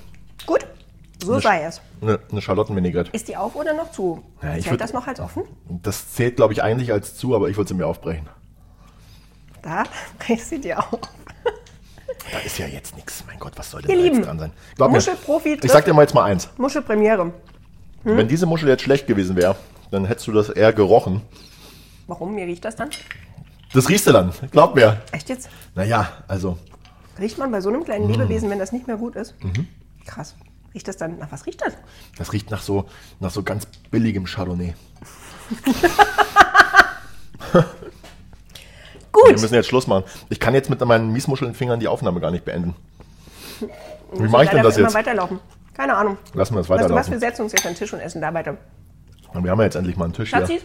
So 1.34 1.40
sei 1.40 1.64
es. 1.64 1.82
Eine, 2.02 2.20
eine 2.32 2.42
Charlottenvinaigrette. 2.42 3.10
Ist 3.14 3.28
die 3.28 3.38
auf 3.38 3.56
oder 3.56 3.74
noch 3.74 3.92
zu? 3.92 4.24
Ja, 4.42 4.56
ich 4.56 4.64
Zählt 4.64 4.76
würd- 4.76 4.80
das 4.80 4.94
noch 4.94 5.08
als 5.08 5.20
offen? 5.20 5.44
Das 5.70 6.14
zählt, 6.14 6.36
glaube 6.38 6.54
ich, 6.54 6.64
eigentlich 6.64 6.92
als 6.92 7.16
zu, 7.16 7.36
aber 7.36 7.50
ich 7.50 7.58
würde 7.58 7.68
sie 7.68 7.74
mir 7.74 7.86
aufbrechen. 7.88 8.28
Da 9.62 9.84
brichst 10.20 10.50
sie 10.50 10.60
dir 10.62 10.80
auf. 10.80 11.00
Da 12.32 12.40
ist 12.46 12.58
ja 12.58 12.68
jetzt 12.68 12.96
nichts. 12.96 13.24
Mein 13.26 13.40
Gott, 13.40 13.54
was 13.56 13.72
soll 13.72 13.82
denn 13.82 13.92
Ihr 13.92 13.98
da 13.98 14.04
Lieben, 14.04 14.16
jetzt 14.18 14.26
dran 14.28 14.40
sein? 14.40 14.52
Glaub 14.76 14.90
mir, 14.92 14.98
Muschelprofi 14.98 15.60
ich 15.64 15.72
sag 15.72 15.86
dir 15.86 15.94
mal 15.94 16.02
jetzt 16.02 16.14
mal 16.14 16.24
eins. 16.24 16.50
Muschelpremiere. 16.58 17.26
Hm? 18.04 18.18
Wenn 18.18 18.28
diese 18.28 18.46
Muschel 18.46 18.68
jetzt 18.70 18.84
schlecht 18.84 19.08
gewesen 19.08 19.36
wäre, 19.36 19.56
dann 19.92 20.06
hättest 20.06 20.28
du 20.28 20.32
das 20.34 20.50
eher 20.50 20.74
gerochen. 20.74 21.22
Warum? 22.08 22.36
Wie 22.36 22.44
riecht 22.44 22.66
das 22.66 22.76
dann? 22.76 22.90
Das 23.74 23.90
riechst 23.90 24.08
du 24.08 24.12
dann, 24.12 24.32
glaub 24.52 24.76
mir. 24.76 25.02
Echt 25.12 25.30
jetzt? 25.30 25.50
Naja, 25.76 26.10
also, 26.28 26.58
Riecht 27.20 27.38
man 27.40 27.52
bei 27.52 27.62
so 27.62 27.70
einem 27.70 27.84
kleinen 27.84 28.06
Mhm. 28.06 28.12
Lebewesen, 28.12 28.50
wenn 28.50 28.60
das 28.60 28.72
nicht 28.72 28.86
mehr 28.88 28.96
gut 28.98 29.16
ist? 29.16 29.34
Krass. 30.06 30.36
Riecht 30.78 30.88
das 30.88 30.98
dann, 30.98 31.18
nach 31.18 31.32
was 31.32 31.48
riecht 31.48 31.60
das? 31.66 31.74
das 32.20 32.34
riecht 32.34 32.52
nach 32.52 32.62
so, 32.62 32.86
nach 33.20 33.32
so 33.32 33.42
ganz 33.42 33.66
billigem 33.90 34.26
Chardonnay. 34.26 34.76
Wir 37.52 37.66
Gut. 39.12 39.32
müssen 39.42 39.56
jetzt 39.56 39.68
Schluss 39.70 39.88
machen. 39.88 40.04
Ich 40.30 40.40
kann 40.40 40.54
jetzt 40.54 40.70
mit 40.70 40.80
meinen 40.86 41.12
Miesmuschelfingern 41.14 41.80
die 41.80 41.88
Aufnahme 41.88 42.20
gar 42.20 42.30
nicht 42.30 42.46
beenden. 42.46 42.76
Wie 44.14 44.28
mache 44.28 44.44
ich 44.44 44.50
denn 44.52 44.62
das 44.62 44.78
jetzt? 44.78 44.94
weiterlaufen. 44.94 45.40
Keine 45.74 45.96
Ahnung. 45.96 46.20
Lassen 46.36 46.54
wir 46.54 46.60
das 46.60 46.70
Weißt 46.70 46.88
du 46.88 46.94
was, 46.94 47.10
wir 47.10 47.16
weiterlaufen. 47.16 47.20
setzen 47.20 47.42
uns 47.42 47.54
jetzt 47.54 47.66
an 47.66 47.72
den 47.74 47.78
Tisch 47.80 47.92
und 47.94 48.00
essen 48.02 48.22
da 48.22 48.32
weiter. 48.36 48.56
Und 49.34 49.44
wir 49.44 49.50
haben 49.50 49.58
ja 49.58 49.66
jetzt 49.66 49.76
endlich 49.76 49.98
mal 49.98 50.06
einen 50.06 50.14
Tisch 50.14 50.30
hier. 50.30 50.42
Schatzis, 50.42 50.62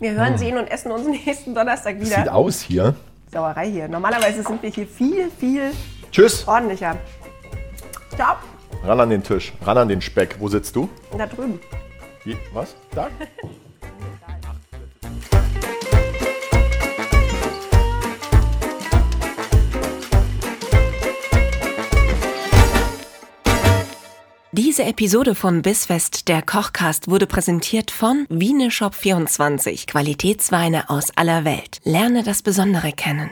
wir 0.00 0.12
hören, 0.12 0.38
sehen 0.38 0.56
und 0.56 0.66
essen 0.70 0.92
uns 0.92 1.06
nächsten 1.26 1.54
Donnerstag 1.54 1.96
Hm. 1.96 2.04
Sieht 2.06 2.16
wieder. 2.22 2.34
aus 2.34 2.62
hier. 2.62 2.94
Sauerei 3.30 3.70
hier. 3.70 3.86
Normalerweise 3.88 4.42
sind 4.42 4.62
wir 4.62 4.70
hier 4.70 4.86
viel, 4.86 5.30
viel 5.38 5.72
Tschüss. 6.10 6.48
ordentlicher. 6.48 6.96
Ciao. 8.18 8.34
Ran 8.82 8.98
an 8.98 9.10
den 9.10 9.22
Tisch. 9.22 9.52
Ran 9.62 9.78
an 9.78 9.86
den 9.86 10.00
Speck. 10.00 10.40
Wo 10.40 10.48
sitzt 10.48 10.74
du? 10.74 10.88
Da 11.16 11.24
drüben. 11.24 11.60
Wie? 12.24 12.36
Was? 12.52 12.74
Da? 12.90 13.10
Diese 24.50 24.82
Episode 24.82 25.36
von 25.36 25.62
Bissfest, 25.62 26.26
der 26.26 26.42
Kochcast, 26.42 27.08
wurde 27.08 27.28
präsentiert 27.28 27.92
von 27.92 28.26
Wieneshop24, 28.30 29.86
Qualitätsweine 29.86 30.90
aus 30.90 31.12
aller 31.14 31.44
Welt. 31.44 31.78
Lerne 31.84 32.24
das 32.24 32.42
Besondere 32.42 32.90
kennen. 32.90 33.30